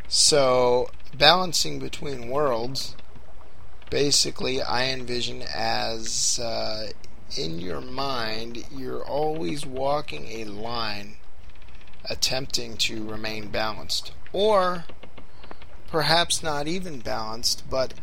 So, 0.07 0.89
balancing 1.17 1.79
between 1.79 2.29
worlds, 2.29 2.95
basically, 3.89 4.61
I 4.61 4.89
envision 4.89 5.43
as 5.53 6.39
uh, 6.41 6.89
in 7.35 7.59
your 7.59 7.81
mind, 7.81 8.65
you're 8.71 9.03
always 9.03 9.65
walking 9.65 10.27
a 10.27 10.45
line 10.45 11.17
attempting 12.05 12.77
to 12.77 13.03
remain 13.03 13.49
balanced. 13.49 14.11
Or 14.31 14.85
perhaps 15.87 16.41
not 16.41 16.67
even 16.67 16.99
balanced, 16.99 17.69
but 17.69 17.93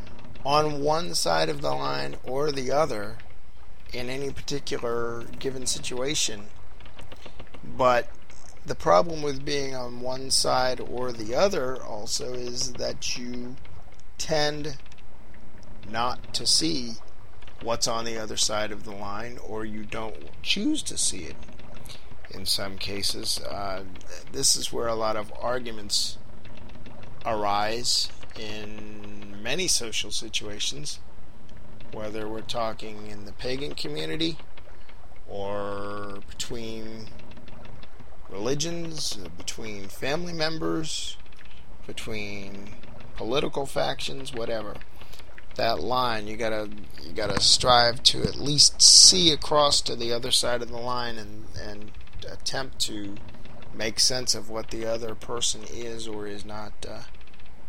on 0.44 0.80
one 0.80 1.14
side 1.14 1.48
of 1.48 1.62
the 1.62 1.70
line 1.70 2.16
or 2.24 2.52
the 2.52 2.70
other 2.70 3.18
in 3.92 4.10
any 4.10 4.30
particular 4.30 5.24
given 5.38 5.66
situation. 5.66 6.46
But 7.62 8.08
the 8.66 8.74
problem 8.74 9.22
with 9.22 9.44
being 9.44 9.74
on 9.74 10.00
one 10.00 10.30
side 10.30 10.80
or 10.80 11.12
the 11.12 11.34
other 11.34 11.82
also 11.82 12.34
is 12.34 12.74
that 12.74 13.16
you 13.16 13.56
tend 14.18 14.78
not 15.90 16.34
to 16.34 16.46
see 16.46 16.94
what's 17.64 17.88
on 17.88 18.04
the 18.04 18.18
other 18.18 18.36
side 18.36 18.70
of 18.70 18.84
the 18.84 18.92
line 18.92 19.38
or 19.48 19.64
you 19.64 19.82
don't 19.84 20.14
choose 20.42 20.82
to 20.82 20.98
see 20.98 21.24
it 21.24 21.36
in 22.30 22.44
some 22.44 22.76
cases. 22.76 23.40
Uh, 23.40 23.82
this 24.32 24.54
is 24.54 24.72
where 24.72 24.86
a 24.86 24.94
lot 24.94 25.16
of 25.16 25.32
arguments 25.40 26.18
arise 27.24 28.10
in 28.38 29.42
many 29.42 29.66
social 29.66 30.10
situations, 30.10 31.00
whether 31.92 32.28
we're 32.28 32.42
talking 32.42 33.06
in 33.06 33.24
the 33.24 33.32
pagan 33.32 33.74
community 33.74 34.36
or 35.26 36.18
between 36.28 37.06
religions, 38.28 39.16
between 39.38 39.88
family 39.88 40.34
members, 40.34 41.16
between 41.86 42.74
political 43.16 43.64
factions, 43.64 44.34
whatever. 44.34 44.74
That 45.56 45.80
line, 45.80 46.26
you 46.26 46.36
gotta 46.36 46.68
you 47.02 47.12
gotta 47.12 47.40
strive 47.40 48.02
to 48.04 48.22
at 48.22 48.36
least 48.36 48.82
see 48.82 49.30
across 49.30 49.80
to 49.82 49.94
the 49.94 50.12
other 50.12 50.30
side 50.30 50.62
of 50.62 50.68
the 50.68 50.78
line 50.78 51.16
and 51.16 51.46
and 51.60 51.92
attempt 52.30 52.80
to 52.80 53.14
make 53.72 54.00
sense 54.00 54.34
of 54.34 54.50
what 54.50 54.70
the 54.70 54.84
other 54.86 55.14
person 55.14 55.62
is 55.70 56.08
or 56.08 56.26
is 56.26 56.44
not 56.44 56.72
uh, 56.88 57.00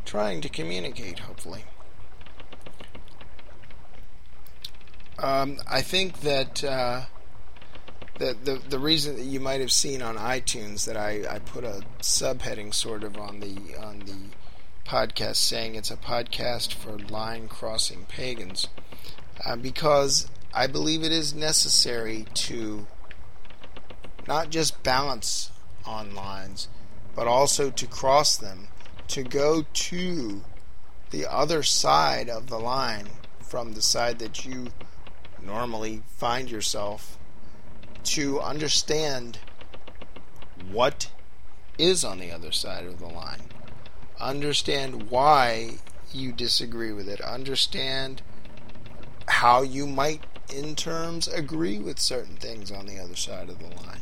trying 0.04 0.42
to 0.42 0.50
communicate, 0.50 1.20
hopefully. 1.20 1.66
Um, 5.18 5.60
I 5.68 5.82
think 5.82 6.22
that 6.22 6.64
uh, 6.64 7.02
the, 8.18 8.36
the 8.44 8.62
the 8.70 8.80
reason 8.80 9.16
that 9.16 9.24
you 9.24 9.40
might 9.40 9.62
have 9.62 9.72
seen 9.72 10.02
on 10.02 10.18
iTunes 10.18 10.86
that 10.86 10.98
I, 10.98 11.24
I 11.30 11.40
put 11.40 11.64
a 11.64 11.82
subheading 12.00 12.74
sort 12.74 13.04
of 13.04 13.18
on 13.18 13.40
the 13.40 13.78
on 13.78 14.00
the 14.00 14.16
podcast 14.86 15.38
saying 15.38 15.76
it's 15.76 15.90
a 15.90 15.98
podcast 15.98 16.72
for 16.72 16.98
line 16.98 17.48
crossing 17.48 18.06
pagans 18.06 18.68
uh, 19.44 19.56
because 19.56 20.30
I 20.54 20.68
believe 20.68 21.04
it 21.04 21.12
is 21.12 21.34
necessary 21.34 22.26
to 22.36 22.86
not 24.28 24.52
just 24.52 24.84
balance 24.84 25.52
on 25.86 26.16
lines, 26.16 26.68
but 27.16 27.28
also 27.28 27.70
to 27.72 27.88
cross 27.88 28.38
them, 28.38 28.68
to 29.10 29.24
go 29.24 29.66
to 29.74 30.44
the 31.10 31.32
other 31.32 31.64
side 31.64 32.30
of 32.30 32.48
the 32.48 32.58
line 32.58 33.08
from 33.42 33.74
the 33.74 33.82
side 33.82 34.20
that 34.20 34.46
you 34.46 34.68
normally 35.42 36.04
find 36.08 36.50
yourself, 36.50 37.18
to 38.04 38.40
understand 38.40 39.40
what 40.72 41.12
is 41.78 42.04
on 42.04 42.20
the 42.20 42.32
other 42.32 42.52
side 42.52 42.86
of 42.86 43.00
the 43.00 43.08
line. 43.08 43.42
Understand 44.20 45.10
why 45.10 45.76
you 46.14 46.32
disagree 46.32 46.92
with 46.92 47.10
it. 47.10 47.20
Understand 47.22 48.22
how 49.28 49.62
you 49.62 49.86
might, 49.86 50.24
in 50.54 50.76
terms, 50.76 51.28
agree 51.28 51.78
with 51.80 52.00
certain 52.00 52.36
things 52.36 52.72
on 52.72 52.86
the 52.86 53.00
other 53.00 53.16
side 53.16 53.50
of 53.50 53.60
the 53.60 53.66
line. 53.66 54.02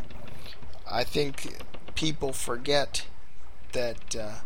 I 0.90 1.04
think 1.04 1.58
people 1.96 2.34
forget 2.34 3.06
that 3.72 4.16
uh, 4.16 4.40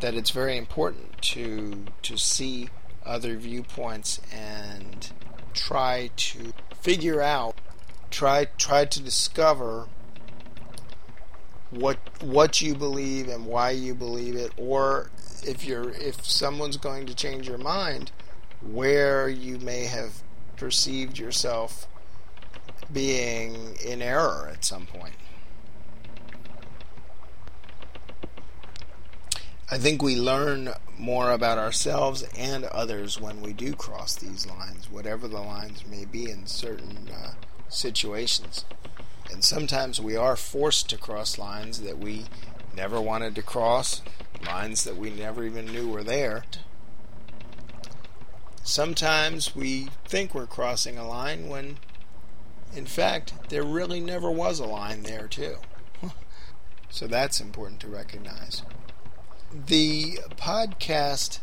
that 0.00 0.14
it's 0.14 0.30
very 0.30 0.56
important 0.56 1.20
to 1.22 1.84
to 2.02 2.16
see 2.16 2.68
other 3.04 3.36
viewpoints 3.36 4.20
and 4.32 5.12
try 5.54 6.10
to 6.16 6.52
figure 6.80 7.20
out 7.20 7.56
try 8.10 8.46
try 8.56 8.84
to 8.84 9.00
discover 9.00 9.88
what 11.72 11.98
what 12.22 12.60
you 12.60 12.74
believe 12.74 13.28
and 13.28 13.46
why 13.46 13.70
you 13.70 13.94
believe 13.94 14.36
it 14.36 14.52
or 14.56 15.10
if 15.42 15.64
you're 15.64 15.90
if 15.90 16.24
someone's 16.24 16.76
going 16.76 17.06
to 17.06 17.14
change 17.14 17.48
your 17.48 17.58
mind 17.58 18.12
where 18.60 19.28
you 19.28 19.58
may 19.58 19.86
have 19.86 20.22
perceived 20.56 21.18
yourself 21.18 21.88
being 22.92 23.74
in 23.84 24.02
error 24.02 24.48
at 24.52 24.64
some 24.64 24.84
point 24.84 25.14
I 29.70 29.78
think 29.78 30.02
we 30.02 30.16
learn 30.16 30.74
more 30.98 31.30
about 31.30 31.56
ourselves 31.56 32.24
and 32.36 32.64
others 32.66 33.18
when 33.18 33.40
we 33.40 33.54
do 33.54 33.72
cross 33.72 34.14
these 34.14 34.46
lines, 34.46 34.90
whatever 34.90 35.26
the 35.26 35.40
lines 35.40 35.86
may 35.86 36.04
be 36.04 36.30
in 36.30 36.46
certain 36.46 37.08
uh, 37.10 37.32
situations. 37.70 38.66
And 39.32 39.42
sometimes 39.42 40.00
we 40.00 40.16
are 40.16 40.36
forced 40.36 40.90
to 40.90 40.98
cross 40.98 41.38
lines 41.38 41.80
that 41.80 41.98
we 41.98 42.26
never 42.76 43.00
wanted 43.00 43.34
to 43.36 43.42
cross, 43.42 44.02
lines 44.44 44.84
that 44.84 44.96
we 44.96 45.10
never 45.10 45.44
even 45.44 45.66
knew 45.66 45.88
were 45.88 46.04
there. 46.04 46.44
Sometimes 48.62 49.56
we 49.56 49.88
think 50.04 50.34
we're 50.34 50.46
crossing 50.46 50.98
a 50.98 51.08
line 51.08 51.48
when, 51.48 51.78
in 52.74 52.86
fact, 52.86 53.34
there 53.48 53.64
really 53.64 54.00
never 54.00 54.30
was 54.30 54.60
a 54.60 54.66
line 54.66 55.02
there, 55.02 55.26
too. 55.26 55.56
so 56.90 57.06
that's 57.06 57.40
important 57.40 57.80
to 57.80 57.88
recognize 57.88 58.62
the 59.54 60.18
podcast 60.36 61.40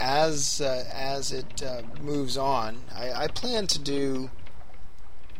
as 0.00 0.60
uh, 0.60 0.84
as 0.92 1.32
it 1.32 1.62
uh, 1.62 1.82
moves 2.00 2.36
on, 2.36 2.82
I, 2.94 3.12
I, 3.12 3.28
plan 3.28 3.66
to 3.68 3.78
do 3.78 4.30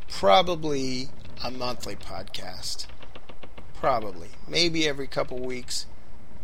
probably 0.08 1.08
a 1.42 1.50
monthly 1.50 1.96
podcast. 1.96 2.86
Probably. 3.74 4.28
Maybe 4.48 4.88
every 4.88 5.06
couple 5.06 5.38
weeks. 5.38 5.86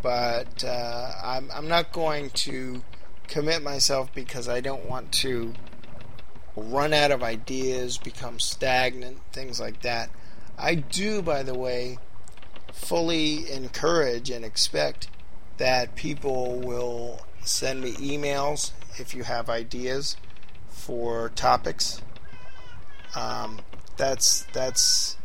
But 0.02 0.64
uh, 0.64 1.12
I'm, 1.22 1.50
I'm 1.52 1.68
not 1.68 1.92
going 1.92 2.30
to 2.30 2.82
commit 3.26 3.62
myself 3.62 4.12
because 4.14 4.48
I 4.48 4.60
don't 4.60 4.88
want 4.88 5.12
to 5.12 5.54
run 6.56 6.92
out 6.92 7.10
of 7.10 7.22
ideas, 7.22 7.98
become 7.98 8.38
stagnant, 8.38 9.18
things 9.32 9.60
like 9.60 9.82
that. 9.82 10.10
I 10.56 10.74
do, 10.74 11.22
by 11.22 11.42
the 11.42 11.54
way, 11.54 11.98
fully 12.72 13.50
encourage 13.50 14.30
and 14.30 14.44
expect 14.44 15.08
that 15.58 15.94
people 15.94 16.58
will 16.58 17.26
send 17.42 17.80
me 17.80 17.92
emails 17.92 18.72
if 18.98 19.14
you 19.14 19.24
have 19.24 19.48
ideas 19.48 20.16
for 20.68 21.30
topics. 21.30 22.02
Um, 23.14 23.60
that's 23.98 24.46
that's 24.52 25.16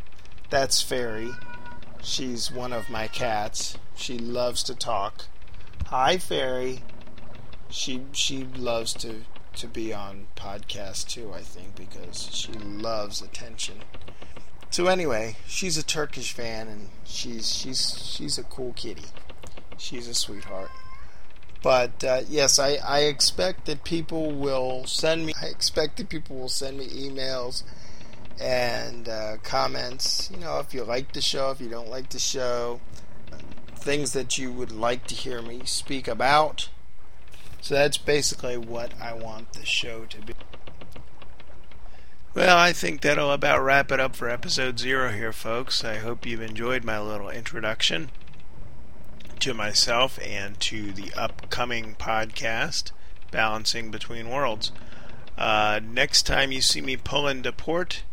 that's 0.50 0.82
Fairy. 0.82 1.32
She's 2.02 2.52
one 2.52 2.74
of 2.74 2.90
my 2.90 3.08
cats. 3.08 3.78
She 3.96 4.18
loves 4.18 4.64
to 4.64 4.76
talk. 4.76 5.26
Hi, 5.86 6.18
Fairy. 6.18 6.84
She 7.70 8.02
she 8.12 8.44
loves 8.44 8.94
to 8.96 9.24
to 9.56 9.68
be 9.68 9.94
on 9.94 10.28
podcasts 10.36 11.08
too. 11.08 11.32
I 11.34 11.42
think 11.42 11.76
because 11.76 12.30
she 12.34 12.52
loves 12.52 13.22
attention. 13.22 13.76
So 14.72 14.88
anyway, 14.88 15.38
she's 15.48 15.78
a 15.78 15.84
Turkish 15.84 16.34
Van, 16.34 16.68
and 16.68 16.90
she's 17.06 17.56
she's 17.56 18.04
she's 18.04 18.38
a 18.38 18.44
cool 18.44 18.74
kitty. 18.74 19.06
She's 19.78 20.08
a 20.08 20.14
sweetheart. 20.14 20.72
But 21.62 22.04
uh, 22.04 22.22
yes, 22.28 22.60
I, 22.60 22.78
I 22.86 23.02
expect 23.04 23.66
that 23.68 23.86
people 23.86 24.32
will 24.32 24.86
send 24.86 25.26
me. 25.26 25.34
I 25.42 25.46
expect 25.46 25.98
that 25.98 26.10
people 26.10 26.36
will 26.36 26.50
send 26.50 26.78
me 26.78 26.88
emails 26.88 27.64
and 28.40 29.08
uh, 29.08 29.38
comments. 29.44 30.30
You 30.32 30.40
know, 30.40 30.60
if 30.60 30.74
you 30.74 30.84
like 30.84 31.14
the 31.14 31.22
show, 31.22 31.52
if 31.52 31.62
you 31.62 31.70
don't 31.70 31.90
like 31.90 32.10
the 32.10 32.20
show, 32.20 32.82
things 33.76 34.14
that 34.14 34.38
you 34.38 34.52
would 34.52 34.72
like 34.72 35.06
to 35.08 35.16
hear 35.16 35.42
me 35.42 35.62
speak 35.66 36.08
about. 36.08 36.70
So 37.62 37.76
that's 37.76 37.98
basically 37.98 38.58
what 38.58 38.94
I 39.02 39.14
want 39.14 39.54
the 39.54 39.66
show 39.66 40.06
to 40.06 40.22
be. 40.22 40.34
Well, 42.34 42.58
I 42.58 42.74
think 42.74 43.02
that'll 43.02 43.32
about 43.32 43.62
wrap 43.62 43.92
it 43.92 44.00
up 44.00 44.16
for 44.16 44.28
episode 44.28 44.80
zero 44.80 45.12
here, 45.12 45.32
folks. 45.32 45.84
I 45.84 45.98
hope 45.98 46.26
you've 46.26 46.42
enjoyed 46.42 46.84
my 46.84 47.00
little 47.00 47.30
introduction 47.30 48.10
to 49.40 49.54
myself 49.54 50.18
and 50.22 50.60
to 50.62 50.92
the 50.92 51.14
upcoming 51.16 51.96
podcast, 51.96 52.92
Balancing 53.30 53.92
Between 53.92 54.30
Worlds. 54.30 54.72
Uh, 55.38 55.80
next 55.84 56.24
time 56.24 56.52
you 56.52 56.62
see 56.62 56.82
me 56.82 56.98
pull 56.98 57.28
into 57.28 57.52
port, 57.52 58.04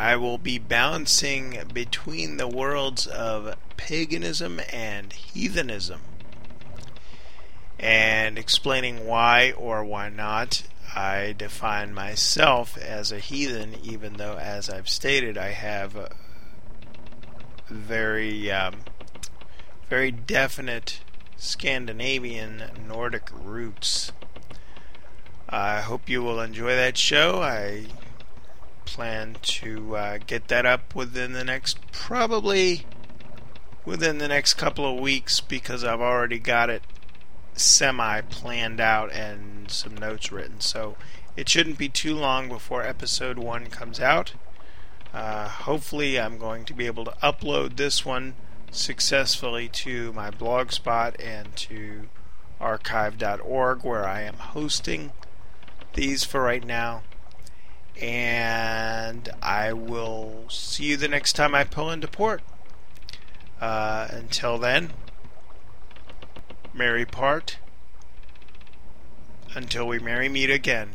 I 0.00 0.16
will 0.16 0.38
be 0.38 0.58
balancing 0.58 1.60
between 1.74 2.38
the 2.38 2.48
worlds 2.48 3.06
of 3.06 3.54
paganism 3.76 4.58
and 4.72 5.12
heathenism 5.12 6.00
and 7.78 8.38
explaining 8.38 9.06
why 9.06 9.52
or 9.52 9.84
why 9.84 10.08
not 10.08 10.62
I 10.96 11.34
define 11.36 11.92
myself 11.92 12.78
as 12.78 13.12
a 13.12 13.18
heathen, 13.18 13.76
even 13.82 14.14
though, 14.14 14.38
as 14.38 14.70
I've 14.70 14.88
stated, 14.88 15.36
I 15.36 15.48
have 15.50 16.14
very, 17.68 18.50
um, 18.50 18.76
very 19.90 20.10
definite 20.10 21.00
Scandinavian 21.36 22.62
Nordic 22.88 23.28
roots. 23.34 24.12
I 25.46 25.82
hope 25.82 26.08
you 26.08 26.22
will 26.22 26.40
enjoy 26.40 26.74
that 26.74 26.96
show. 26.96 27.42
I 27.42 27.84
plan 29.00 29.34
to 29.40 29.96
uh, 29.96 30.18
get 30.26 30.48
that 30.48 30.66
up 30.66 30.94
within 30.94 31.32
the 31.32 31.42
next, 31.42 31.78
probably 31.90 32.84
within 33.86 34.18
the 34.18 34.28
next 34.28 34.54
couple 34.54 34.84
of 34.84 35.00
weeks, 35.00 35.40
because 35.40 35.82
I've 35.82 36.02
already 36.02 36.38
got 36.38 36.68
it 36.68 36.82
semi 37.54 38.20
planned 38.20 38.78
out 38.78 39.10
and 39.10 39.70
some 39.70 39.96
notes 39.96 40.30
written. 40.30 40.60
So 40.60 40.96
it 41.34 41.48
shouldn't 41.48 41.78
be 41.78 41.88
too 41.88 42.14
long 42.14 42.50
before 42.50 42.82
episode 42.82 43.38
one 43.38 43.68
comes 43.68 44.00
out. 44.00 44.34
Uh, 45.14 45.48
hopefully, 45.48 46.20
I'm 46.20 46.36
going 46.36 46.66
to 46.66 46.74
be 46.74 46.84
able 46.84 47.06
to 47.06 47.16
upload 47.22 47.78
this 47.78 48.04
one 48.04 48.34
successfully 48.70 49.70
to 49.70 50.12
my 50.12 50.30
blogspot 50.30 51.16
and 51.18 51.56
to 51.56 52.10
archive.org, 52.60 53.82
where 53.82 54.06
I 54.06 54.20
am 54.20 54.34
hosting 54.34 55.12
these 55.94 56.22
for 56.22 56.42
right 56.42 56.66
now. 56.66 57.02
And 58.00 59.28
I 59.42 59.72
will 59.72 60.44
see 60.48 60.84
you 60.84 60.96
the 60.96 61.08
next 61.08 61.34
time 61.34 61.54
I 61.54 61.64
pull 61.64 61.90
into 61.90 62.08
port. 62.08 62.42
Uh, 63.60 64.08
until 64.10 64.58
then, 64.58 64.92
merry 66.72 67.04
part 67.04 67.58
until 69.54 69.86
we 69.86 69.98
merry 69.98 70.28
meet 70.28 70.50
again, 70.50 70.90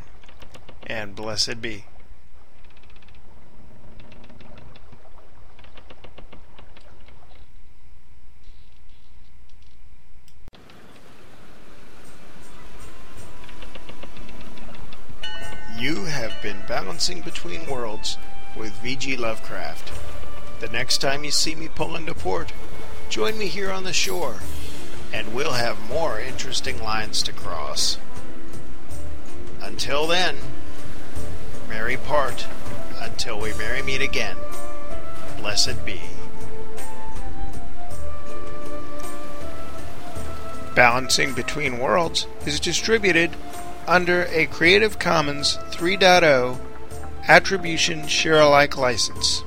and 0.86 1.14
blessed 1.14 1.60
be. 1.60 1.84
You 15.78 16.04
have 16.06 16.40
been 16.42 16.62
balancing 16.66 17.20
between 17.20 17.66
worlds 17.66 18.16
with 18.56 18.82
VG 18.82 19.18
Lovecraft. 19.18 19.92
The 20.60 20.68
next 20.68 20.98
time 21.02 21.22
you 21.22 21.30
see 21.30 21.54
me 21.54 21.68
pull 21.68 21.96
into 21.96 22.14
port, 22.14 22.50
join 23.10 23.36
me 23.36 23.48
here 23.48 23.70
on 23.70 23.84
the 23.84 23.92
shore 23.92 24.36
and 25.12 25.34
we'll 25.34 25.52
have 25.52 25.78
more 25.90 26.18
interesting 26.18 26.82
lines 26.82 27.22
to 27.24 27.32
cross. 27.32 27.98
Until 29.60 30.06
then, 30.06 30.36
merry 31.68 31.98
part 31.98 32.46
until 32.98 33.38
we 33.38 33.52
merry 33.54 33.82
meet 33.82 34.00
again. 34.00 34.38
Blessed 35.38 35.84
be. 35.84 36.00
Balancing 40.74 41.34
Between 41.34 41.78
Worlds 41.78 42.26
is 42.46 42.60
distributed 42.60 43.30
under 43.86 44.24
a 44.26 44.46
Creative 44.46 44.98
Commons 44.98 45.58
3.0 45.70 46.58
Attribution 47.28 48.06
Share 48.06 48.40
Alike 48.40 48.76
license. 48.76 49.42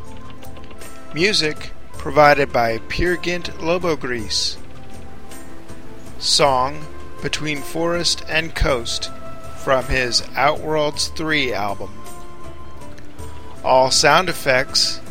Music 1.14 1.72
provided 1.94 2.52
by 2.54 2.78
Peer 2.90 3.18
Gynt 3.18 3.46
Lobogris. 3.60 4.58
Song 6.18 6.86
Between 7.22 7.62
Forest 7.62 8.24
and 8.30 8.56
Coast 8.56 9.12
from 9.58 9.86
his 9.86 10.22
Outworlds 10.36 11.16
3 11.16 11.54
album. 11.54 11.92
All 13.64 13.92
sound 13.92 14.30
effects 14.30 15.02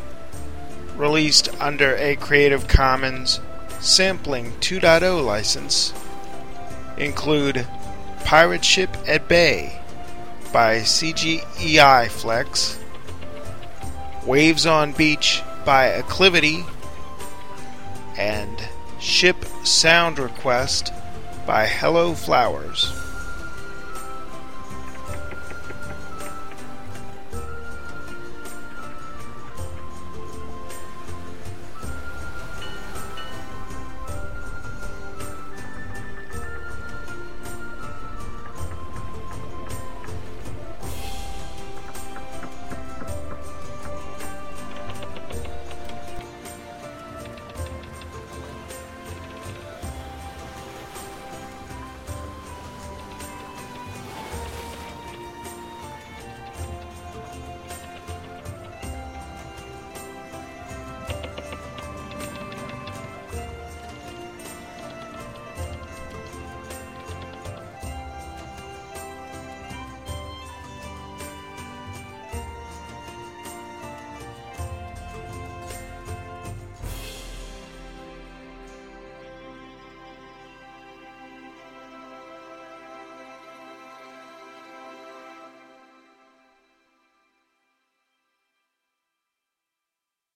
released 0.97 1.49
under 1.61 1.95
a 1.97 2.16
Creative 2.16 2.66
Commons 2.66 3.41
Sampling 3.81 4.53
2.0 4.61 5.24
license 5.24 5.93
include 6.97 7.66
Pirate 8.25 8.64
Ship 8.64 8.95
at 9.07 9.29
Bay 9.29 9.81
by 10.53 10.81
CGEI 10.81 12.09
Flex, 12.09 12.79
Waves 14.27 14.66
on 14.66 14.93
Beach 14.93 15.43
by 15.64 15.91
Acclivity, 15.91 16.64
and 18.16 18.62
Ship 19.01 19.37
Sound 19.64 20.19
Request 20.19 20.93
by 21.47 21.66
Hello 21.66 22.14
Flowers. 22.14 22.93